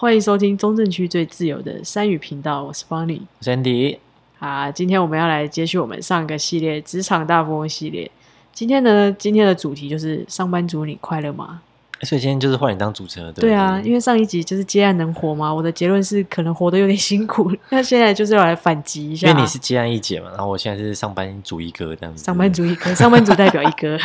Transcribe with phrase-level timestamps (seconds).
[0.00, 3.20] 欢迎收听中正区最自由的山语频道，我是 Bonnie。
[3.38, 3.96] 我是 Andy，
[4.40, 8.10] 啊，今天我们要来接续我们上个系列职场大富翁系列。
[8.52, 11.62] 今天呢，今天的主题就是上班族你快乐吗？
[12.02, 15.54] 所以今天就是换你当主持人了，对对啊，因为上一集就是接案能活吗？
[15.54, 19.28] 我的结论是可能活得有点辛苦，那现在就是要来反击一下。
[19.28, 22.24] 因为你是接案一姐嘛，然后我现在是上班族一哥这样子。
[22.24, 23.96] 上班族一哥，上班族代表一哥。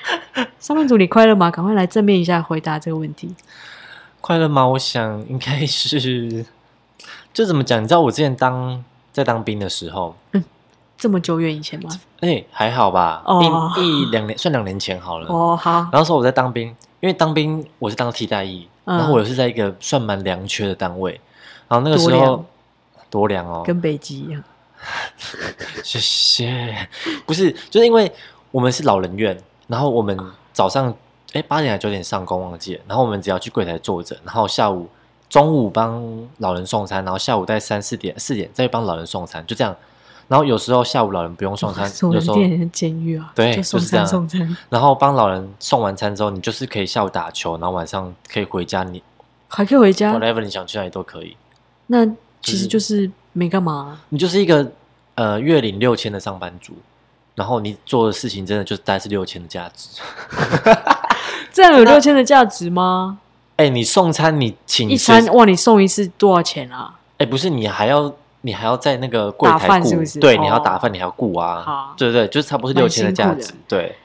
[0.58, 1.50] 上班族你快乐吗？
[1.50, 3.28] 赶快来正面一下回答这个问题。
[4.26, 4.66] 快乐吗？
[4.66, 6.44] 我想应该是，
[7.32, 7.80] 就怎么讲？
[7.80, 10.16] 你知道我之前当在当兵的时候，
[10.98, 11.88] 这么久远以前吗？
[12.18, 15.28] 哎、还好吧，哦一一两年算两年前好了。
[15.28, 16.66] 哦，好，然后说我在当兵，
[16.98, 21.20] 因为当兵我是当替代役，嗯然后我是在一个算蛮良缺的单位，
[21.68, 22.44] 然后那个时候
[23.08, 24.42] 多凉哦，跟北极一样。
[25.84, 26.88] 谢谢。
[27.24, 28.10] 不是，就是因为
[28.50, 30.18] 我们是老人院，然后我们
[30.52, 30.92] 早上
[31.36, 34.88] 哎八点还九点上工忘记了，然后我们只要去柜台坐着，然后下午
[35.28, 36.02] 中午帮
[36.38, 39.76] 老人送餐，然后下午在三四点四点再帮老人送餐，就这样。
[40.28, 42.36] 然后有时候下午老人不用送餐，有时候
[42.72, 49.00] 监狱啊，对就是这样餐送餐，然后帮老人送完餐之后，你就是可以下午打球，然后晚上可以回家，你
[49.46, 50.12] 还可以回家。
[50.12, 51.36] whatever 你想去哪里都可以。
[51.86, 52.04] 那
[52.42, 54.68] 其实就是没干嘛，你就是一个
[55.14, 56.74] 呃月领六千的上班族，
[57.36, 60.00] 然后你做的事情真的就是大概是六千的价值。
[61.56, 63.18] 这样有六千的价值吗？
[63.56, 66.94] 哎、你送餐你请一餐哇，你送一次多少钱啊？
[67.16, 68.12] 哎、不是你还要
[68.42, 73.96] 你还要在那个柜打台顾，是不是对，哦你还要打饭，你还要顾啊好，对对对，就是差不多是六千的价值对。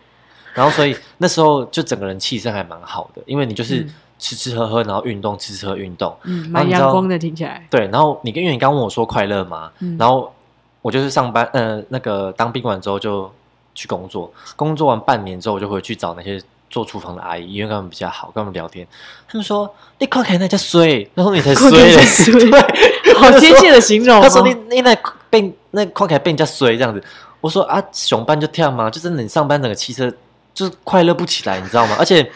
[0.54, 7.68] 然后所以那时候就整个人气色还蛮好的，因为你就是嗯吃吃喝喝，然后运动，吃吃喝运动，嗯，蛮阳光的，听起来。
[7.70, 7.86] 对。
[7.88, 9.70] 然后你跟因为你刚问我说快乐吗？
[9.80, 10.34] 嗯然后
[10.82, 13.30] 我就是上班，呃，那个当宾馆之后就
[13.76, 16.42] 去工作，工作完半年之后，我就回去找那些
[16.72, 18.88] 做厨房的阿姨，因为跟他们比较好，跟他们聊天。
[19.28, 21.96] 他们说：“你快看那叫衰，然后你才衰嘞，
[22.50, 24.22] 对，好贴切的形容哦。
[24.24, 24.96] 他说你你那
[25.30, 27.04] 被那快开被人家衰这样子，
[27.42, 30.12] 我说啊，熊班就跳嘛，就真的你上班整个汽车
[30.54, 31.96] 就是快乐不起来，你知道吗？
[32.00, 32.32] 而且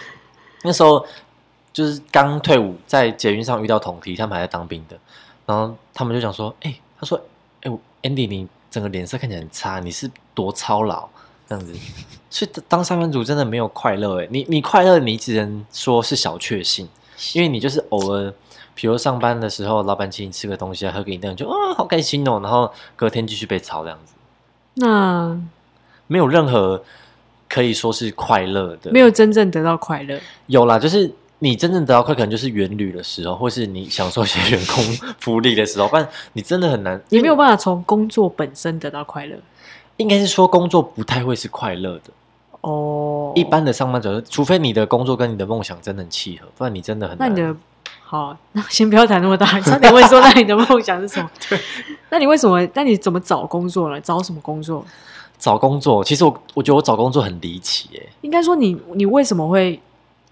[0.64, 1.06] 那时候
[1.74, 4.98] 就是刚退伍，在捷运上遇到同梯，他们还在当兵的，
[5.46, 7.20] 然后他们就想说，哎、他说，
[7.62, 11.08] 哎、我 Andy 你整个脸色看起来很差，你是多操劳
[11.48, 11.74] 这样子，
[12.30, 16.88] 所以当上班族真的没有快乐哎，你你快乐你只能说是小确幸，
[17.34, 18.34] 因为你就是偶尔。
[18.78, 24.14] 比如上班的时候，老板请你吃个东西啊，喝个饮料，你就啊好开心哦，然后隔天继续被炒这样子，
[24.74, 25.40] 那
[26.08, 26.84] 没有任何
[27.48, 28.92] 可以说是快乐的。
[28.92, 34.84] 没有真正得到快乐，有啦，就是你真正得到快，可能就是远旅的时候，或是你享受一些员工
[35.20, 37.02] 福利的时候，不然你真的很难。
[37.08, 39.38] 你没有办法从工作本身得到快乐。
[39.98, 42.12] 应该是说工作不太会是快乐的。
[42.62, 47.30] 哦，一般的上班族，除非你的工作跟你的梦想真的很契合，不然你真的很难。
[47.30, 47.56] 那你的
[48.04, 49.46] 好，那先不要谈那么大。
[49.62, 51.30] 差点问说，那你的梦想是什么？
[51.48, 51.60] 对，
[52.10, 52.68] 那你为什么？
[52.74, 54.02] 那你怎么找工作呢？
[54.02, 54.84] 找什么工作？
[55.38, 58.10] 找工作，其实我我觉得我找工作很离奇耶。
[58.22, 59.80] 应该说你你为什么会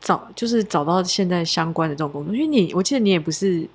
[0.01, 2.33] 找就是找到现在相关的这种工作？
[2.33, 3.67] 因为你我记得你也不是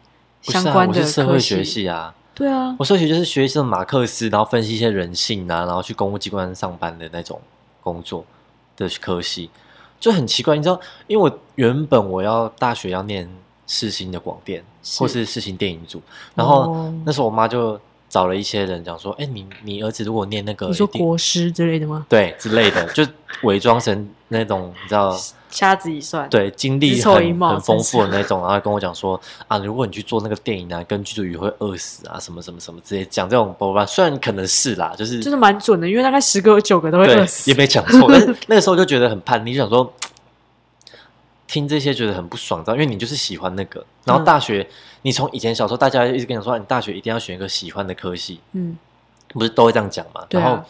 [0.42, 2.12] 相关的我是社会学系啊。
[2.38, 7.40] 对啊，我社会学就是学这种马克思，然后分析一些人性啊，然后去公务机关上班的那种
[7.82, 8.24] 工作
[8.76, 9.50] 的科系，
[9.98, 10.56] 就很奇怪。
[10.56, 13.28] 你知道，因为我原本我要大学要念
[13.66, 16.00] 世新的广电，是或是世新电影组，
[16.36, 22.06] 然后哦那时候我妈就找了一些人讲说，哎、你你儿子如果念那个你说国师之类的吗？
[22.08, 23.06] 对之类的，就
[23.42, 25.18] 伪装成那种你知道。
[25.50, 37.56] 掐指一算，，对，经历很很丰富的 那种，然后跟我讲说啊，如果你去做那个电影啊，跟剧组也会饿死啊，什么什么什么之类，讲这种包吧，虽然可能是啦，就是就是蛮准的，因为大概十个有九个都会饿，死 也。
[37.56, 39.90] 没讲错，但是那个时候就觉得很叛逆，就想说
[41.48, 42.74] 听这些觉得很不爽，知道？
[42.74, 44.64] 因为你就是喜欢那个，然后嗯大学、
[45.02, 48.76] 你从以前小时候大家一直跟你说，啊你大学一定要选一个喜欢的科系，嗯，
[49.30, 50.24] 不是都会这样讲嘛？
[50.30, 50.62] 然后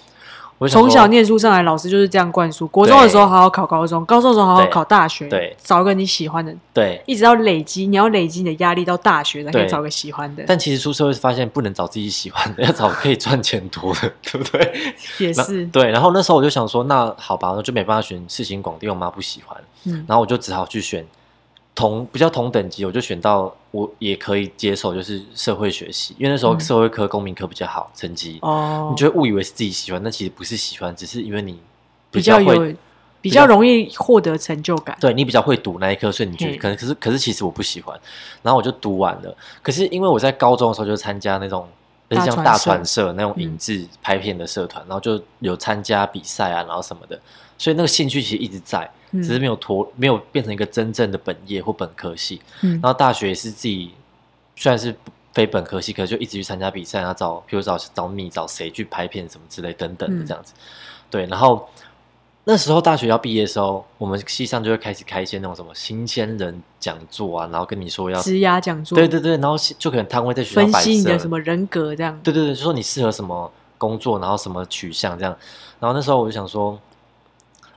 [0.67, 2.67] 从小念书上来，老师就是这样灌输。
[2.69, 10.43] 国中的时候好好考高中，高中的时候好好考大学，对找一个你喜欢的，对，一直到累积，你要累积你的压力到大学才可以找个喜欢的。
[10.47, 14.73] 但其实出社会发现不能找自己喜欢的，要找可以赚钱多的， 对不对？
[15.19, 21.07] 也是，对，然后那时候我就想说，那好吧，那就没办法选世新广电，我妈不喜欢，嗯，然后我就只好去选
[21.79, 31.57] 同比较同等级，我就选到我也可以接受，就是社会学习，因为那时候嗯社会科、公民科比较好成绩，哦，你就会误以为是自己喜欢，但其实不是喜欢，只是因为你
[32.11, 32.75] 比较会，有
[33.21, 34.99] 比较容易获得成就感。
[35.01, 37.97] 对你比较会读那一科，所以你觉得嗯可能可是可是其实我不喜欢，
[38.43, 39.33] 然后我就读完了。
[39.63, 41.65] 可是因为我在高中的时候就参加那种。
[42.09, 47.21] 就是像大大传传社那种嗯影制拍片的社团，然后就有参加比赛啊，然后什么的，
[47.59, 52.41] 所以那个兴趣其实一直在，嗯只是没有脱没有变成一个真正的本业或本科系。
[52.63, 53.93] 嗯然后大学也是自己
[54.57, 54.95] 虽然是
[55.35, 60.55] 非本科系，可是就一直去参加比赛，然后找，比如找找你找谁去拍片什么之类等等的嗯这样子。
[61.11, 61.69] 对，然后
[62.51, 72.19] 那时候大学要毕业的时候，我们系上就会开始开一些那种什么新鲜人讲座啊，然后跟你说要，职涯讲座，对对对，然后就可能摊位在学校分析你的什么人格这样。
[72.25, 75.37] 对对对，就说你适合什么工作，然后什么取向这样。
[75.79, 76.71] 然后那时候我就想说，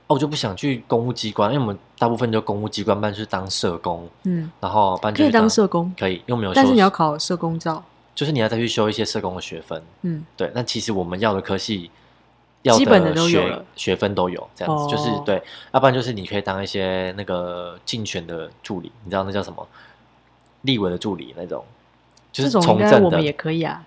[0.06, 7.84] 哦，我就不想去公务机关，因为我们大部分就公务机关班去当社工，嗯，然后班就可以去当社工，可以，因为我们有修，但是你要考社工照。
[8.14, 9.82] 就是你要再去修一些社工的学分。
[10.00, 11.90] 嗯，对，那其实我们要的科系。
[12.62, 15.42] 要基本的都有学了学分都有，这样子、哦就是对，
[15.72, 19.66] 要不然就是你可以当一些那个竞选的助理，你知道那叫什么？
[20.62, 21.64] 立委的助理那种，
[22.30, 23.82] 就是从政的我们，也可以啊。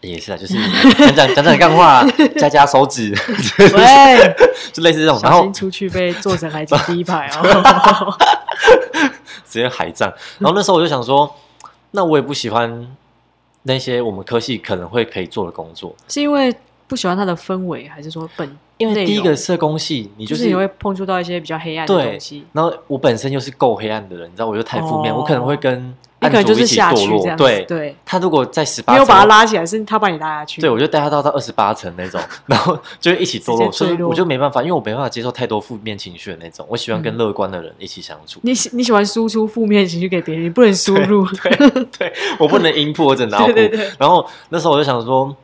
[0.00, 0.54] 也是啊，就是
[0.94, 2.02] 讲讲讲讲干话，
[2.38, 3.14] 加加手指，
[3.76, 4.34] 喂，
[4.72, 5.20] 就类似这种。
[5.22, 8.16] 然后出去被做成海景第一排哦。
[9.46, 10.10] 直接海战。
[10.38, 11.32] 然后那时候我就想说，
[11.90, 12.96] 那我也不喜欢
[13.64, 16.52] 那些我们科系可能会可以做的工作，是因为
[16.90, 22.44] 不喜欢它的氛围，还是说本因为第一个社工系，你就是就你会碰触到一些比较黑暗的对东西？
[22.52, 27.36] 然后我本身又是够黑暗的人，你知道，我就太负面，哦我可能会跟你可能就是案主一起堕落。
[27.36, 30.60] 对，对，他如果在十八层，没有把他拉起来，是他把你拉下去。
[30.60, 38.40] 对，我就带他到到二十八层那种，然后就一起堕落，所以我就没办法，因为我没办法接受太多负面情绪的那种，我喜欢跟嗯乐观的人一起相处。
[38.42, 41.26] 你喜你喜欢输出负面情绪给别人，你不能输入。
[41.98, 43.52] 对我不能音破，我只能 脑补。
[43.52, 45.34] 对对对然后那时候我就想说，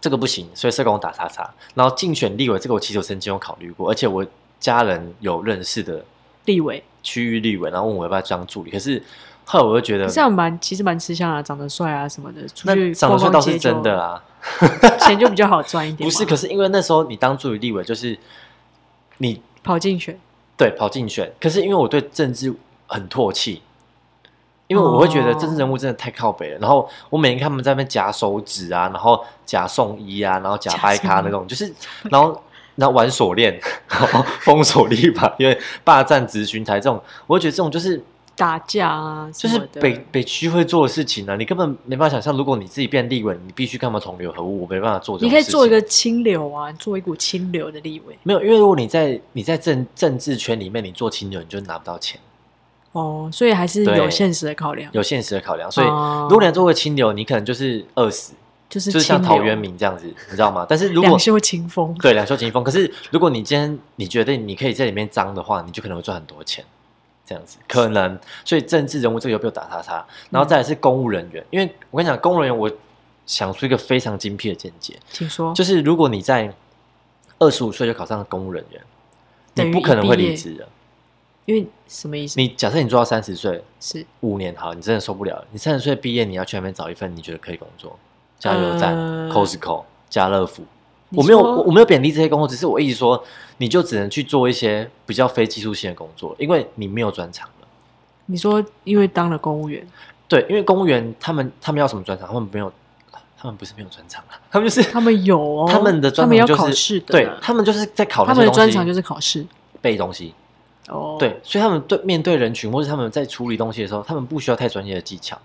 [0.00, 1.48] 这个不行，所以社工打叉叉。
[1.74, 4.24] 然后竞选立委，这个我其实我曾经有考虑过，而且我
[4.60, 6.04] 家人有认识的
[6.44, 8.70] 立委区域立委，然后问我要不要当助理。
[8.70, 9.02] 可是
[9.44, 14.22] 后来我就觉得，这样蛮其实蛮吃香啊，长得帅啊什么的，出那去长得帅倒是真的啦，
[14.60, 16.08] 就， 钱就比较好赚一点。
[16.08, 16.24] 不是？
[16.24, 18.18] 可是因为那时候你当助理立委，就是
[19.18, 20.18] 你跑竞选，
[20.56, 22.54] 对跑竞选，可是因为我对政治
[22.86, 23.62] 很唾弃。
[24.68, 31.72] 因为我会觉得政治人物真的太靠北了，然后我每天看他们在那边夹手指啊，然后夹送衣啊，然后夹掰卡那种，就是
[32.10, 32.40] 然后
[32.76, 38.00] 然后玩锁链，然后封锁立法，因为霸占执询台这种，我会觉得这种就是
[38.36, 48.16] 打架啊就是北北区会做的事情啊，你根本没办法想象，如果你自己变立委，你必须干嘛同流合污，我没办法做这种你可以做一个清流啊，做一股清流的立委。
[48.22, 52.20] 没有，因为如果你在你在政政治圈里面，你做清流，你就拿不到钱，
[52.92, 54.90] 哦，所以还是有现实的考量。
[54.92, 55.70] 有现实的考量。
[55.70, 58.32] 所以，哦如果你要做个清流，你可能就是饿死，
[58.68, 60.66] 就是就是像陶渊明这样子，你知道吗？
[60.68, 66.64] 但是如果两袖清风，对两袖清风，可是如果你今天你觉得你可以在里面脏的话，你就可能会赚很多钱，
[67.26, 68.18] 这样子可能。
[68.44, 72.70] 所以政治人物这个有没有打叉叉，然后再来是公务人员，因为我跟你讲，公务人员我
[73.26, 75.52] 想出一个非常精辟的见解，请说。
[75.52, 76.52] 就是如果你在
[77.38, 78.80] 二十五岁就考上了公务人员，
[79.54, 80.66] 你不可能会离职的。
[81.48, 82.38] 因为什么意思？
[82.38, 85.46] 你假设你做到三十岁，是五年好，你真的受不了了。
[85.50, 87.98] 你三十岁毕业，你要去那边找一份你觉得可以工作，
[88.38, 90.62] 加油站、呃 Costco、家乐福。
[91.14, 93.24] 我没有我我没有贬低这些工作，只是我一直说，
[93.56, 97.66] 你就只能去做一些比较非技术性的工作，因为你没有专长了。
[98.26, 99.88] 你说，因为当了公务员，
[100.28, 102.28] 对，因为公务员他们他们要什么专长？
[102.28, 102.70] 他们没有，
[103.38, 109.46] 他们不是没有专长啊， 他们就是他们有哦，他们的专长就是考试的，对他们就是在考他们的专长就是考试。
[109.80, 110.34] 背东西。
[110.88, 115.38] 哦，对，所以他们对面对人群或者他们在处理东西的时候，他们不需要太专业的技巧，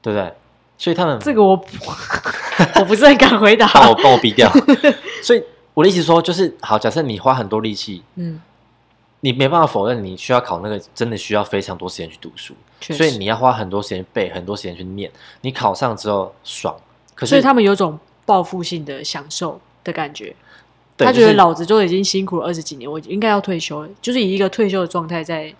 [0.00, 0.32] 对不对？
[0.78, 1.50] 所以他们这个我
[2.80, 3.66] 我不是很敢回答。
[3.74, 4.50] 帮我帮我逼掉。
[5.22, 5.42] 所以
[5.74, 8.40] 我的意思说，就是好，假设你花很多力气，嗯，
[9.20, 15.10] 你没办法否认你需要考那个，真的需要非常多时间去读书，所以你要花很多时间背，很多时间去念。
[15.42, 16.74] 你考上之后爽，
[17.14, 20.34] 可是所以他们有种报复性的享受的感觉。
[20.96, 25.52] 对他觉得老子就已经辛苦了二十几年，我应该要退休了，就是以一个退休的状态在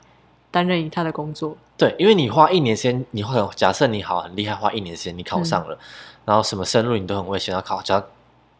[0.51, 1.57] 担任他的工作。
[1.77, 5.77] 对，因为你花一年时间，你会假设你好很厉害，花一年时间你考上了，
[6.25, 8.05] 然后什么深入你都很危险，然后考，只要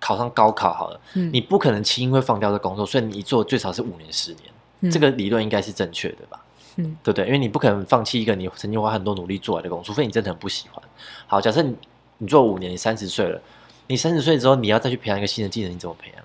[0.01, 4.43] 考上高考好了，嗯，你不可能轻易会放掉这工作，所以你做最少是五年、十年，
[4.81, 6.43] 嗯这个理论应该是正确的吧？
[6.77, 7.27] 嗯对不对？
[7.27, 10.83] 因为你不可能放弃一个你曾经花很多努力做来的工作，除非你真的很不喜欢。
[11.27, 11.77] 好，假设你
[12.19, 13.41] 你做五年，你三十岁了，
[13.89, 16.25] 你三十岁之后你要再去培养一个新的技能，你怎么培养？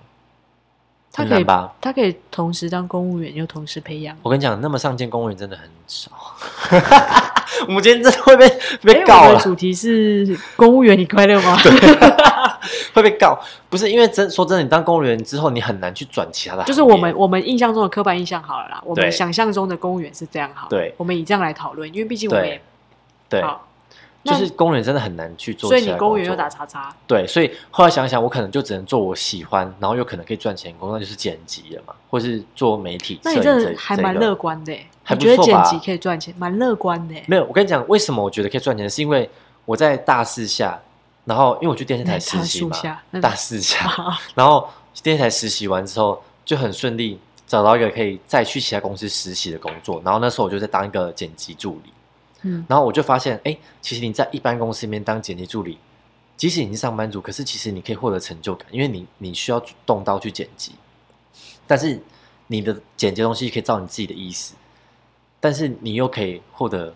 [1.18, 1.72] 他可以吧？
[1.80, 4.16] 他可以同时当公务员又同时培养。
[4.22, 6.10] 我跟你讲，那么上进公务员真的很少。
[7.66, 11.56] 我们今天真的会被哎被告了我的，主题是公务员，你快乐吗？
[12.94, 13.38] 会被告。
[13.68, 16.62] 不是因为真说真的，你当公务员之后，你很难去转其他的。
[16.64, 22.60] 就是我们我们印象中的刻板印象好了啦，我们想象中的公务员是这样好了，对我们以这样来讨论，因为毕竟我们也
[23.28, 23.42] 对
[24.24, 25.84] 就是公务员真的很难去做所以。
[25.84, 33.20] 你公务员又打叉叉，对，所以后来想想，我可能就只能做我喜欢，然后又可能可以赚钱的工作，那就是剪辑了嘛，或是做媒体。
[33.22, 34.86] 那你这真的还蛮乐观的欸。
[35.02, 37.24] 还你觉得不错吧剪辑可以赚钱，蛮乐观的欸。
[37.26, 39.30] 没有，我跟你讲，为什么我觉得可以赚钱，是因为
[39.64, 40.78] 我在大四下，
[41.24, 44.68] 然后因为我去电视台实习嘛，下，大四下，啊 然后
[45.02, 51.90] 电视台实习完之后就很顺利找到一个可以再去其他公司实习的工作，然后那时候我就在当一个剪辑助理，
[52.42, 55.78] 嗯，然后我就发现，哎，其实你在一般公司里面当剪辑助理，
[56.36, 60.72] 即使你是上班族，可是其实你可以获得成就感，因为你你需要动刀去剪辑，
[61.66, 62.00] 但是
[62.46, 64.54] 你的剪辑的东西可以照你自己的意思，
[65.40, 66.94] 但是你又可以获得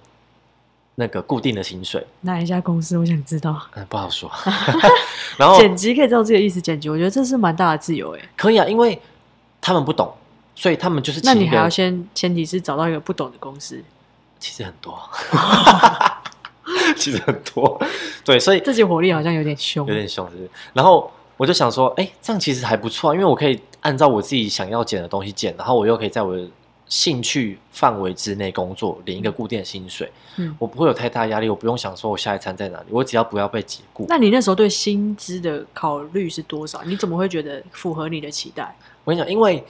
[0.95, 2.97] 那个固定的薪水，哪一家公司？
[2.99, 3.61] 我想知道。
[3.75, 4.31] 嗯， 不好说。
[5.39, 8.21] 然后剪辑可以照自己的意思剪辑，我觉得这是蛮大的自由哎。
[8.37, 9.01] 可以啊，因为
[9.61, 10.13] 他们不懂，
[10.55, 13.83] 所以他们就是那你还要先前提是找到一个不懂的公司，
[14.43, 14.99] 其实很多，
[16.99, 17.81] 其实很多，
[18.25, 20.51] 对，所以自己火力好像有点凶，有点凶，是不是？
[20.73, 26.45] 然后我就想说，哎，这样其实还不错啊，因为我可以按照我自己想要剪的东西剪，然后我又可以在我的
[26.89, 30.57] 兴趣范围之内工作，领一个固定的薪水，嗯。
[30.59, 34.07] 我不会有太大压力，我不用想说我下一餐在哪里，我只要不要被解雇。
[34.09, 36.83] 那你那时候对薪资的考虑是多少？
[36.85, 38.75] 你怎么会觉得符合你的期待？
[39.05, 39.65] 我跟你讲，因为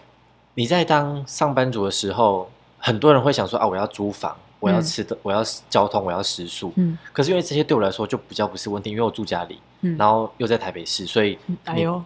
[0.54, 6.72] 你在当上班族的时候，很多人会想说啊，我要租房，我要嗯吃的，我要交通，我要食宿。
[6.76, 12.00] 嗯可是因为这些对我来说就比较不是问题，因为我住家里，嗯，然后又在台北市，所以嗯哎呦，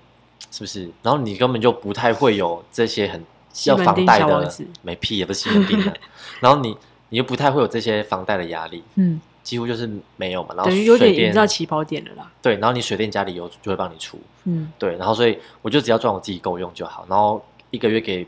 [0.51, 0.91] 是不是？
[1.03, 3.23] 然后你根本就不太会有这些很
[3.67, 5.95] 要房贷的没屁也不是西门町的，
[6.41, 6.75] 然后你
[7.11, 10.55] 你又不太会有这些房贷的压力，嗯，几乎就是没有嘛。
[10.55, 12.33] 然后等于有点水电营造起跑点了啦。
[12.41, 18.27] 对，然后你水电家里有就会帮你出，嗯，对，然后所以我就只要赚我自己够用就好，然后一个月给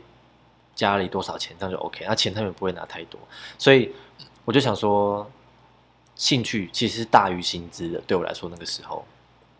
[0.79, 2.05] 家里多少钱，这样就 OK。
[2.07, 3.19] 那钱他们不会拿太多，
[3.57, 3.91] 所以
[4.45, 5.29] 我就想说，
[6.15, 8.01] 兴趣其实是大于薪资的。
[8.07, 9.03] 对我来说，那个时候，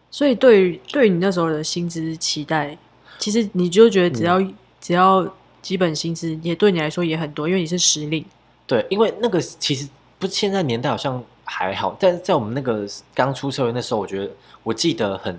[0.09, 2.77] 所以对于对于你那时候的薪资期待，
[3.17, 5.27] 其实你就觉得只要、嗯只要
[5.61, 8.25] 基本薪资也对你来说也很多，因为你是实力。
[8.65, 9.85] 对，因为那个其实
[10.17, 14.31] 不是现在年代好像还好，但是在我们那个刚出社会那时候，我觉得
[14.63, 15.37] 我记得很，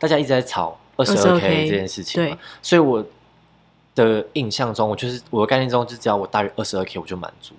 [0.00, 3.06] 大家一直在吵二十二 22K K 这件事情嘛对，所以我
[3.94, 7.54] 的印象中，我就是我的概念中，就只要我大于二十二 K 我就满足。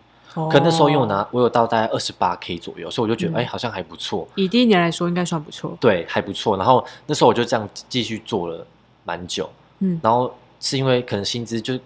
[0.49, 5.77] 可那时候因为我哦拿我有到大概二十八 K 左右，所以我就觉得嗯哎、好像还不错，以第一年来说，应该算不错。
[5.79, 6.57] 对，还不错。
[6.57, 8.65] 然后那时候我就这样继续做了
[9.03, 9.47] 蛮久，
[9.77, 11.79] 嗯，然后是因为可能薪资就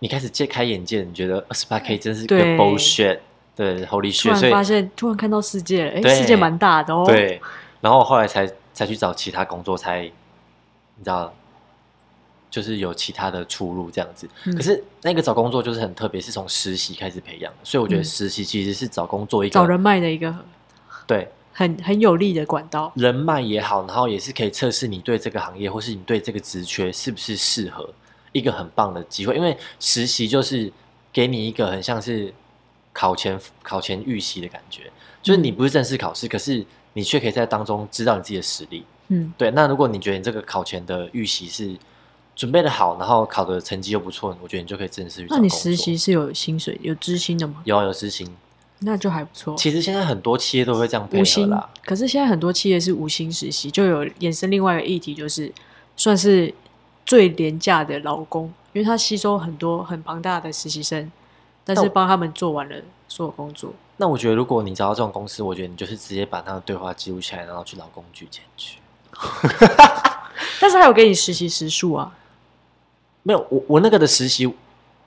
[0.00, 3.20] 你开始揭开眼界，你觉得二十八 K 真是个 bullshit，
[3.54, 7.40] 对，Holy 突 shit，所以然发现，突然看到世界了，哎，对世界蛮大的哦。，对，
[7.80, 11.32] 然后后来才才去找其他工作，才你知道，
[12.52, 14.28] 就是有其他的出路这样子。
[14.44, 20.32] 嗯可是那个找工作就是很特别，是从实习开始培养的，所以我觉得嗯实习其实是找工作一个找人脉的一个
[21.06, 22.92] 对很很有利的管道。
[22.94, 27.88] 人脉也好，然后也是可以测试你对这个行业或是你对这个职缺是不是适合
[28.32, 29.34] 一个很棒的机会。
[29.34, 30.70] 因为实习就是
[31.12, 32.32] 给你一个很像是
[32.92, 34.90] 考前考前预习的感觉，
[35.22, 38.84] 就是你不是正式考试，可是你却可以在当中知道你自己的实力。
[39.08, 41.76] 嗯，对，那如果你觉得你这个考前的预习是
[42.34, 45.36] 准备的好，然后考的成绩又不错，我觉得你就可以正式去找。
[45.36, 47.62] 那你实习是有薪水、有知薪的吗？
[47.64, 48.28] 有啊有实薪，
[48.80, 49.54] 那就还不错。
[49.56, 55.52] 其实现在很多企业都会这样配合啦。，可是现在很多企业是无薪实习，就有衍生另外一个议题，就是
[55.96, 56.52] 算是
[57.04, 61.10] 最廉价的劳工，因为他吸收很多很庞大的实习生，
[61.64, 62.76] 但是帮他们做完了
[63.08, 63.72] 所有工作。
[63.98, 68.78] 那我觉得，如果你找到这种公司，我觉得你就是直接把他的对话记录起来，然后去劳工局检举。
[70.60, 72.12] 但是还有给你实习时数啊，
[73.22, 74.52] 没有，我我那个的实习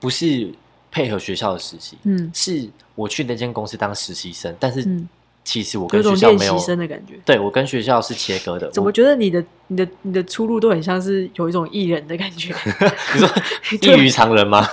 [0.00, 0.50] 不是
[0.90, 5.08] 配合学校的实习，嗯是我去那间公司当实习生，但是嗯，
[5.44, 7.14] 其实我跟学校没有，生的感觉。
[7.24, 8.70] 对我跟学校是切割的。
[8.70, 12.54] 怎么我觉得你的、你的、你的出路都很像是有一种艺人的感觉？
[13.14, 13.28] 你说
[13.96, 14.66] 异于常人吗？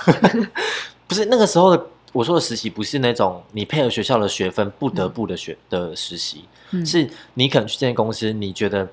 [1.06, 8.88] 不是那个时候的，我说的实习不是那种你配合学校的学分不得不的学、的实习，嗯是你可能去这间公司，你觉得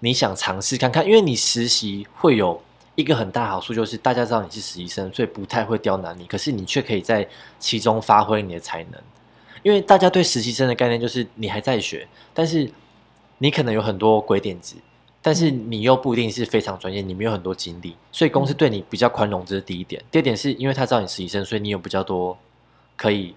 [0.00, 2.60] 你想尝试看看，因为你实习会有
[2.98, 7.26] 一个很大的好处，就是大家知道你是实习生，所以不太会刁难你，可是你却可以在
[7.60, 9.00] 其中发挥你的才能。
[9.62, 12.68] 因为大家对实习生的概念就是你还在学，但是
[13.38, 14.74] 你可能有很多鬼点子，
[15.22, 20.02] 但是你又不一定是非常专业，你没有很多经历，所以公司对你比较宽容，这是第一点。
[20.10, 22.36] 第二点是因为他知道你实习生，所以你有比较多
[22.96, 23.32] 可以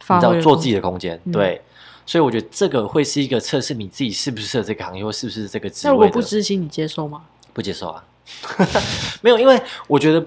[0.00, 1.60] 发你知道做自己的空间对。
[2.06, 6.14] 所以我觉得这个会是一个测试你自己适不适合这个行业，或是不是这个职那如果位的。
[6.14, 7.26] 不知情，你接受吗？
[7.52, 8.02] 不接受啊，
[9.22, 10.24] 没有，因为我觉得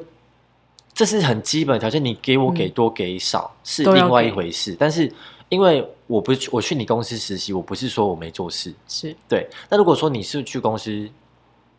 [0.94, 4.76] 这是很基本的条件，你给我给嗯多给少、是另外一回事。
[4.80, 5.12] 但是
[5.50, 9.48] 因为我不是去我去你公司实习，我不是说我没做事，是对。
[9.70, 11.10] 那如果说你是去公司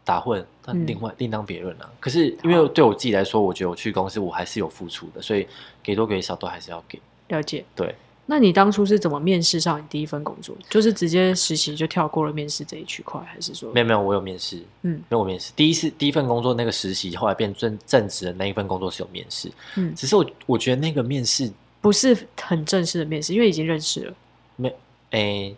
[0.04, 5.46] 打混，那嗯另外、另当别论了、可是因为对我自己来说，我觉得我去公司我还是有付出的，所以
[5.82, 7.00] 给多给少都还是要给。
[7.28, 7.64] 了解。
[7.74, 10.56] 对，那你当初是怎么面试上你第一份工作？
[10.70, 15.52] 就是直接实习就跳过了面试这一区块，还是说没有没有，我有面试，嗯没有我面试。
[15.56, 23.34] 第一次第一份工作那个实习，后来变正正职的那一份工作是有面试，嗯只是我我觉得那个面试不是很正式的面试？
[23.34, 24.14] 因为已经认识了。
[24.56, 24.74] 没
[25.10, 25.54] 诶、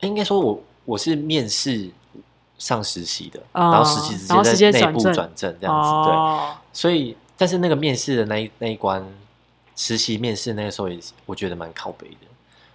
[0.00, 1.90] 应该说我我是面试
[2.58, 6.14] 上实习的，哦然后实习直接接在内部转正这样子，对。
[6.14, 9.04] 哦，所以，但是那个面试的那一那一关，
[9.80, 12.26] 实习面试那个时候也是我觉得蛮靠北的，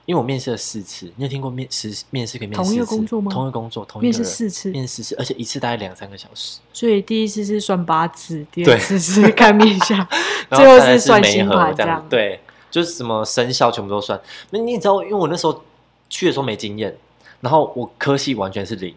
[0.07, 1.05] 因为我面试了四次。
[1.17, 10.07] 你有听过面试面试可以面同一个工作吗同一个工作，同一面个面试四次，面试四次，而且一次大概两三个小时，所以第一次是算八字，第二次是看面相，
[10.49, 12.07] 最后是算星盘这样子。
[12.09, 12.39] 对，
[12.71, 14.19] 就是什么生肖全部都算。
[14.49, 15.63] 那你也知道，因为我那时候
[16.09, 16.97] 去的时候没经验，
[17.41, 18.95] 然后我科系完全是零，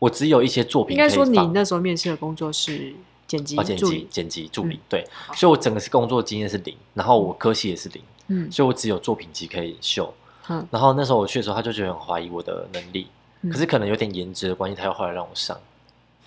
[0.00, 2.92] 我只有一些作品应该说你那时候面试的工作是
[3.26, 5.04] 剪辑啊，剪，辑剪辑助理嗯，对，
[5.34, 10.12] 所以我整个是工作经验是零，然后我科系也是零，嗯所以我只有作品集可以秀。
[10.48, 13.08] 嗯然后那时候我去的时候，他就觉得很怀疑我的能力，
[13.42, 15.58] 嗯可是可能有点颜值的关系，他又后来让我上。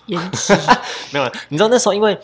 [0.06, 0.52] 颜值，
[1.12, 2.18] 没有了，你知道那时候因为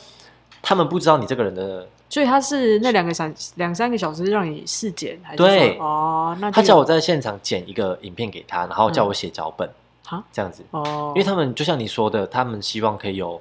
[0.61, 9.71] 他们不知道你这个人的，所以他是那两个三两三个小时让你试剪，还是对说哦，那他叫我在现场剪一个影片给他，然后叫我写脚本，
[10.05, 10.65] 哈这样子。
[10.73, 13.41] 哦，因为他们就像你说的，他们希望可以有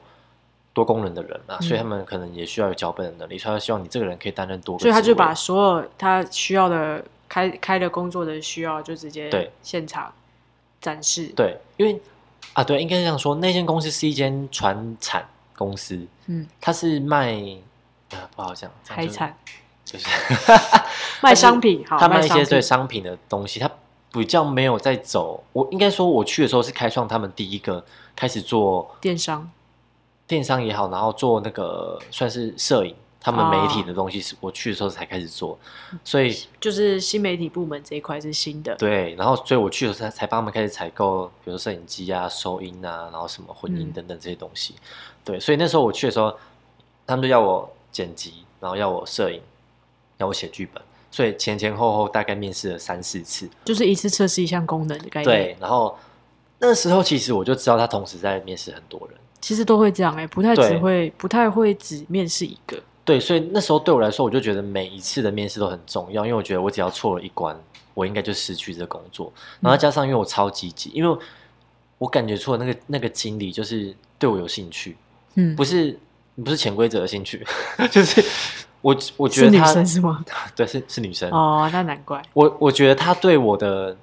[0.75, 4.81] 多功能的人啊，嗯所以他们可能也需要有脚本的能力，所以他希望你这个人可以担任多个。
[4.81, 10.13] 所以他就把所有他需要的开开的工作的需要，就直接对现场
[10.81, 11.27] 展示。
[11.35, 11.99] 对，因为
[12.53, 15.25] 啊，对，应该是这样说，那间公司是一间船产
[15.57, 17.33] 公司，嗯，它是卖
[18.11, 19.35] 啊不好讲，海产
[19.85, 20.05] 就是
[21.23, 23.71] 卖商品，好，他卖一些对商品的东西，他
[24.11, 25.43] 比较没有在走。
[25.53, 27.83] 我应该说，我去的时候是开创他们第一个
[28.15, 29.49] 开始做电商，
[30.27, 35.57] 电商也好，然后做那个算是摄影，他们媒体的东西是我去的时候才开始做，
[36.03, 38.75] 所以就是新媒体部门这一块是新的。
[38.75, 44.75] 对，然后所以我去的时候才才帮他们开始采购，比如说摄影机啊、收音啊，然后什么混音嗯等等这些东西。
[45.23, 46.35] 对，所以那时候我去的时候，
[47.05, 49.39] 他们就要我剪辑，然后要我摄影，
[50.17, 53.47] 要我写剧本，所以前前后后大概面试了三四次。
[53.63, 55.97] 就是一次测试一项功能的概念。，对，然后
[56.59, 59.17] 那时候其实我就知道他同时在面试很多人。
[59.45, 62.81] 其实都会这样哎、不太只会不太会只面试一个。
[63.03, 67.55] 对，所以那时候对我来说，我就觉得每一次的面试都很重要，因为我觉得我只要错了一关，
[67.93, 69.31] 我应该就失去这个工作。
[69.59, 71.17] 然后加上因为我超积极，因为
[71.99, 74.97] 我感觉出了那个那个经理就是对我有兴趣，
[75.35, 75.95] 嗯，不是
[76.43, 77.45] 不是潜规则的兴趣，
[77.91, 78.25] 就是
[78.81, 80.25] 我我觉是女得他生是吗？
[80.57, 82.19] 对是是女生，哦，那难怪。
[82.33, 83.95] 我我觉得他对我的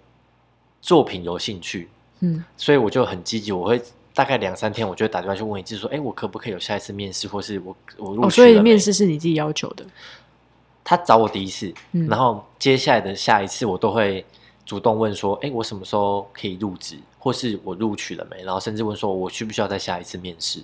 [0.81, 1.89] 作品有兴趣，
[2.21, 3.83] 嗯，所以我就很积极，我会
[4.15, 9.85] 大概两三天，我就会打电话去问一次，说，哎，我可不可以有下一次面试，或是我我录哦，取了没所以面试是你自己要求的。
[10.85, 14.25] 他找我第一次，嗯然后接下来的下一次我都会
[14.67, 18.43] 主动问说，哎，我什么时候可以入职，或是我录取了没？
[18.43, 20.61] 然后甚至问说我需不需要再下一次面试，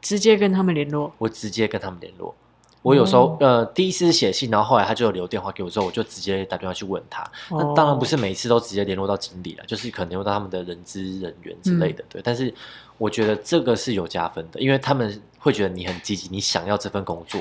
[0.00, 1.12] 直接跟他们联络。
[1.18, 2.34] 我直接跟他们联络。
[2.82, 7.24] 我有时候、哦呃，第一次写信，然后后来他就有留电话给我，之后我就直接打电话去问他。
[7.50, 12.22] 那当然不是每一次都直接联络到经理了，就是可能联络到他们的人资人员之类嗯的，对。
[12.22, 12.52] 但是
[12.98, 17.40] 我觉得这个是有加分的，因为他们会觉得你很积极，你想要这份工作。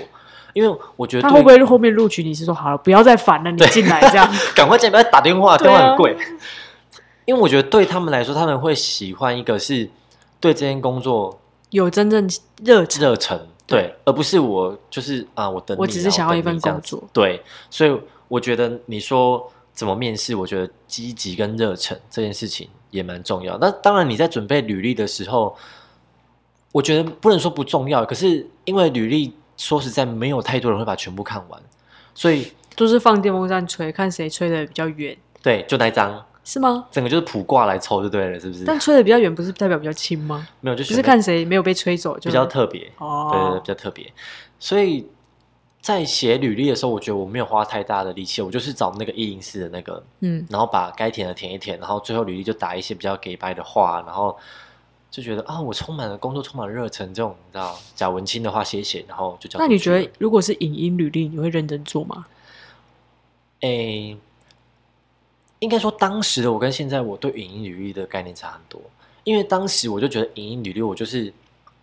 [0.54, 4.30] 因为我觉得对他会不会后面录取你是说好了，不要再烦了，你进来这样？
[4.54, 6.16] 赶快进来，不要打电话，电话很贵。
[7.26, 9.90] 因为我觉得对他们来说，他们会喜欢一个是
[10.40, 12.30] 对这件工作有真正
[12.64, 12.84] 热。
[13.00, 13.40] 热忱，
[13.72, 23.58] 对，而不是我就是啊，我等你我只是想要一份工作对，所以我觉得你说怎么面试，我觉得积极跟热忱这件事情也蛮重要。
[23.58, 25.56] 那当然你在准备履历的时候，
[26.72, 31.62] 我觉得不能说不重要，可是因为履历说实在没有太多人会把全部看完，
[32.14, 36.26] 所以都是放电风扇吹，看谁吹的比较远，对，就那一张。
[36.44, 36.88] 是吗？
[36.92, 38.64] 整个就是普卦来抽就对了，是不是？
[38.66, 40.48] 但吹的比较远，不是代表比较轻吗？
[40.60, 43.68] 没有，就是看谁没有被吹走就比较特别，对对对，哦比。
[43.68, 44.12] 较特别。
[44.60, 45.08] 所以
[45.80, 54.36] 在写履历的时候，我觉得我没有花太大的力气，我就是找那个一零四的那个，嗯，然后把该填的填一填，然后最后履历就打一些比较给白的话，然后
[55.10, 59.66] 就觉得啊，我充满了工作，充满了热忱，这种你知道假文青的话写一写，然后就交出去了。
[59.68, 62.26] 那你觉得如果是影音履历，你会认真做吗？
[63.62, 64.18] 诶，
[65.62, 68.82] 应该说当时的我跟现在我对影音履历的概念差很多，
[69.24, 71.32] 因为当时我就觉得影音履历我就是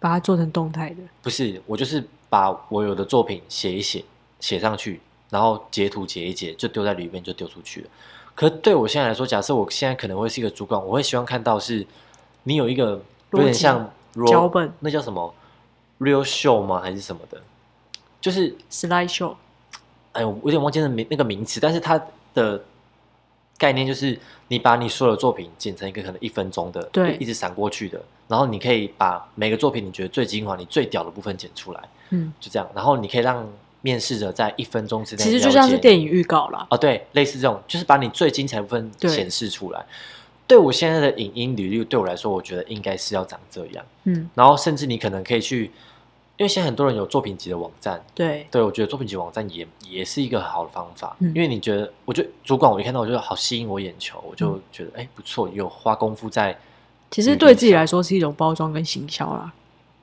[0.01, 4.05] 把它做成动态的，不是，我就是把我有的作品写一写，
[4.41, 7.88] 写上去，然后截图截一截，就丢在里面就丢出去了。
[8.35, 11.87] 可是对我现在来说，假设我现在可能会是一个主管，我会希望看到是
[12.43, 13.88] 你有一个有点像
[14.27, 15.33] 脚本那叫什么
[16.01, 16.81] real show 吗？
[16.81, 17.41] 还是什么的？
[18.21, 19.35] 就是 slide show，
[20.12, 22.01] 哎，我有点忘记那名那个名词，但是它
[22.35, 22.61] 的
[23.59, 24.18] 概念就是
[24.49, 33.47] 你把你所有的作品剪成一个可能一分钟的，对一直闪过去的，然后你可以把每个作品你觉得最精华、你最屌的部分剪出来，嗯，就这样，然后你可以让
[33.83, 36.66] 面试者在一分钟之内，其实就像是电影预告啦。
[36.71, 39.85] 哦，对，类似这种，就是把你最精彩的部分显示出来。
[40.47, 43.85] 对我现在的影音履历，对我来说，我觉得应该是要长这样。
[44.05, 45.71] 嗯，然后甚至你可能可以去，
[46.38, 51.16] 因为现在很多人有作品集的网站，对，对我觉得作品集网站也也是一个好的方法。
[51.18, 56.57] 嗯因为你觉得，我觉得主管我一看到，我觉得好吸引我眼球，我就嗯觉得哎、不错，有花功夫在。
[57.11, 59.53] 其实对自己来说是一种包装跟行销啦。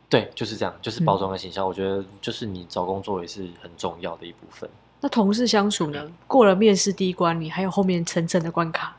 [0.09, 4.69] 对，就是这样，就是嗯包装跟形象，我觉得就是你找工作也是很重要的一部分。
[4.99, 6.11] 那同事相处呢？
[6.27, 8.97] 过了面试第一关，你还有后面层层的关卡。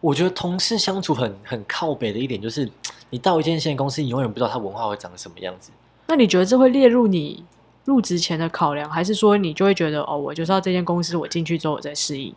[0.00, 2.70] 我觉得同事相处很很靠北的一点就是，
[3.10, 5.70] 你到一间新的公司，你永远不知道它文化会长什么样子。
[6.06, 7.44] 那你觉得这会列入你
[7.84, 12.34] 入职前的考量，还是说你就会觉得哦，我就是要这间公司，我进去之后我再适应？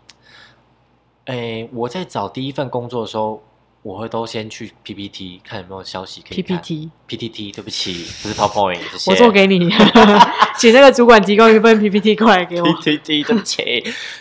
[1.25, 3.43] 诶，我在找第一份工作的时候，
[3.83, 6.57] 我会都先去 PPT 看有没有消息可以看。
[6.57, 8.79] PPT，PPT，对不起，不是 PowerPoint。
[9.09, 9.69] 我做给你，
[10.57, 12.67] 请那个主管提供一份 PPT 过来给我。
[12.81, 13.61] PPT，对不起。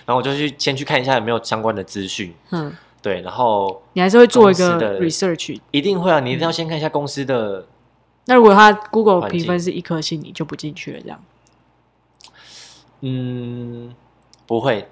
[0.05, 5.61] 然后我就去先去看一下有没有相关的资讯，嗯，对，然后你还是会做一个 research。
[5.71, 7.67] 一定会啊，你一定要先看一下公司的，
[8.27, 11.23] 那如果它 Google 评分是一颗星，你就不进去了，这样。
[13.01, 13.95] 嗯，
[14.47, 14.89] 不会，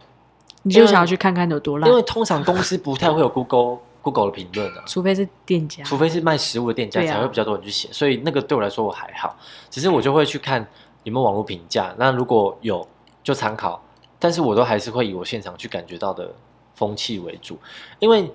[0.63, 1.89] 你就想要去看看有多烂。
[1.89, 4.85] 因，为通常公司不太会有 Google Google 的评论啊。
[4.87, 5.83] 除非是店家。
[5.83, 7.07] 除非是卖食物的店家啊。
[7.07, 9.37] 才会比较多人去写，所以那个对我来说我还好，
[9.71, 10.67] 只是我就会去看
[11.03, 12.87] 有没有网络评价，那如果有
[13.23, 13.83] 就参考，
[14.19, 16.33] 但是我都还是会以我现场去感觉到的
[16.75, 17.59] 风气为主，
[17.99, 18.31] 因为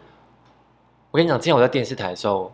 [1.12, 2.52] 我跟你讲，之前我在电视台的时候，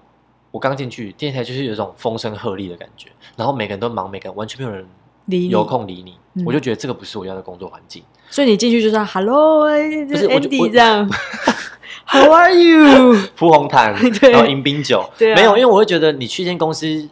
[0.55, 4.87] 我刚进去电视台就是有一种风声鹤唳的感觉，然后每个人都忙，每个人完全没有人
[5.25, 8.01] 理你有空理你，嗯我就觉得这个不是我要的工作环境。
[8.29, 11.09] 所以你进去就是 Hello，就是不是我就 Andy 我这样，
[12.07, 13.17] How are you？
[13.35, 17.09] 铺红毯对，然后迎宾酒， 对啊没有，因为我会觉得你去一间公司，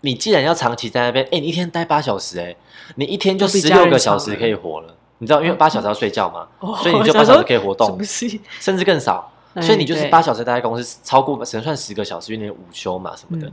[0.00, 2.56] 你既然要长期在那边，哎、你一天待八小时、哎，
[2.96, 8.40] 你一天就十家人六个小时可以活了，你知道，因为八小时要睡觉嘛，哦所以你就八小时可以活动什么，事？
[8.58, 13.52] 甚至更少，哎所以你就是八小时待在公司，超过只能算十个小时，因为你有午休嘛什么的，嗯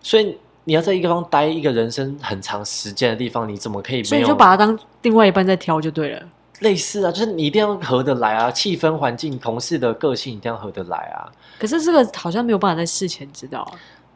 [0.00, 6.22] 所以你要在一个地方待一个人生很长时间的地方，你怎么可以没有所以你就把它当另外一半在挑就对了。
[6.60, 7.12] 类似啊？
[7.12, 11.30] 就是你一定要合得来啊，气氛、环境、同事的个性一定要合得来啊。
[11.58, 13.72] 可是这个好像没有办法在事前知道啊。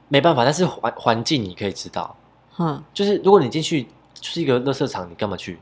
[0.08, 2.14] 没办法，但是环环境你可以知道，
[2.58, 5.58] 嗯，就是如果你进去就是一个垃圾场，你干嘛去？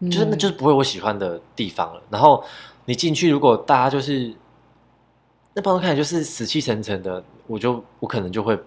[0.00, 2.02] 嗯就是那就是不会我喜欢的地方了。
[2.10, 2.44] 然后
[2.84, 4.32] 你进去，如果大家就是
[5.54, 8.58] 那帮人看起来就是死气沉沉的，我就我可能就会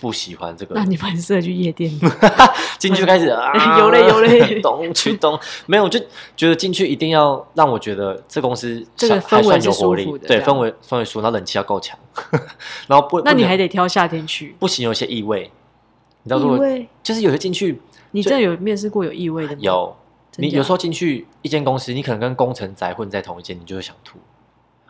[0.00, 0.74] 不喜欢这个。
[0.74, 1.90] 那你蛮适合去夜店。
[2.78, 5.98] 进去开始 啊，有嘞有嘞东去东，没有，我就
[6.36, 11.98] 觉得进去一定要让我觉得这公司这个还氛围是算有活力舒服，的对，氛围氛围舒服，然后冷气要够强，
[12.86, 14.54] 然后不，那你还得挑夏天去。
[14.58, 15.50] 不行，有些异味，
[16.24, 16.88] 你知道，如果异味？
[17.02, 19.58] 就是有些进去你真的有面试过有异味的吗？
[19.62, 19.96] 有，
[20.36, 24.18] 你有时候进去一间公司，你可能跟工程宅混在同一间，你就会想吐。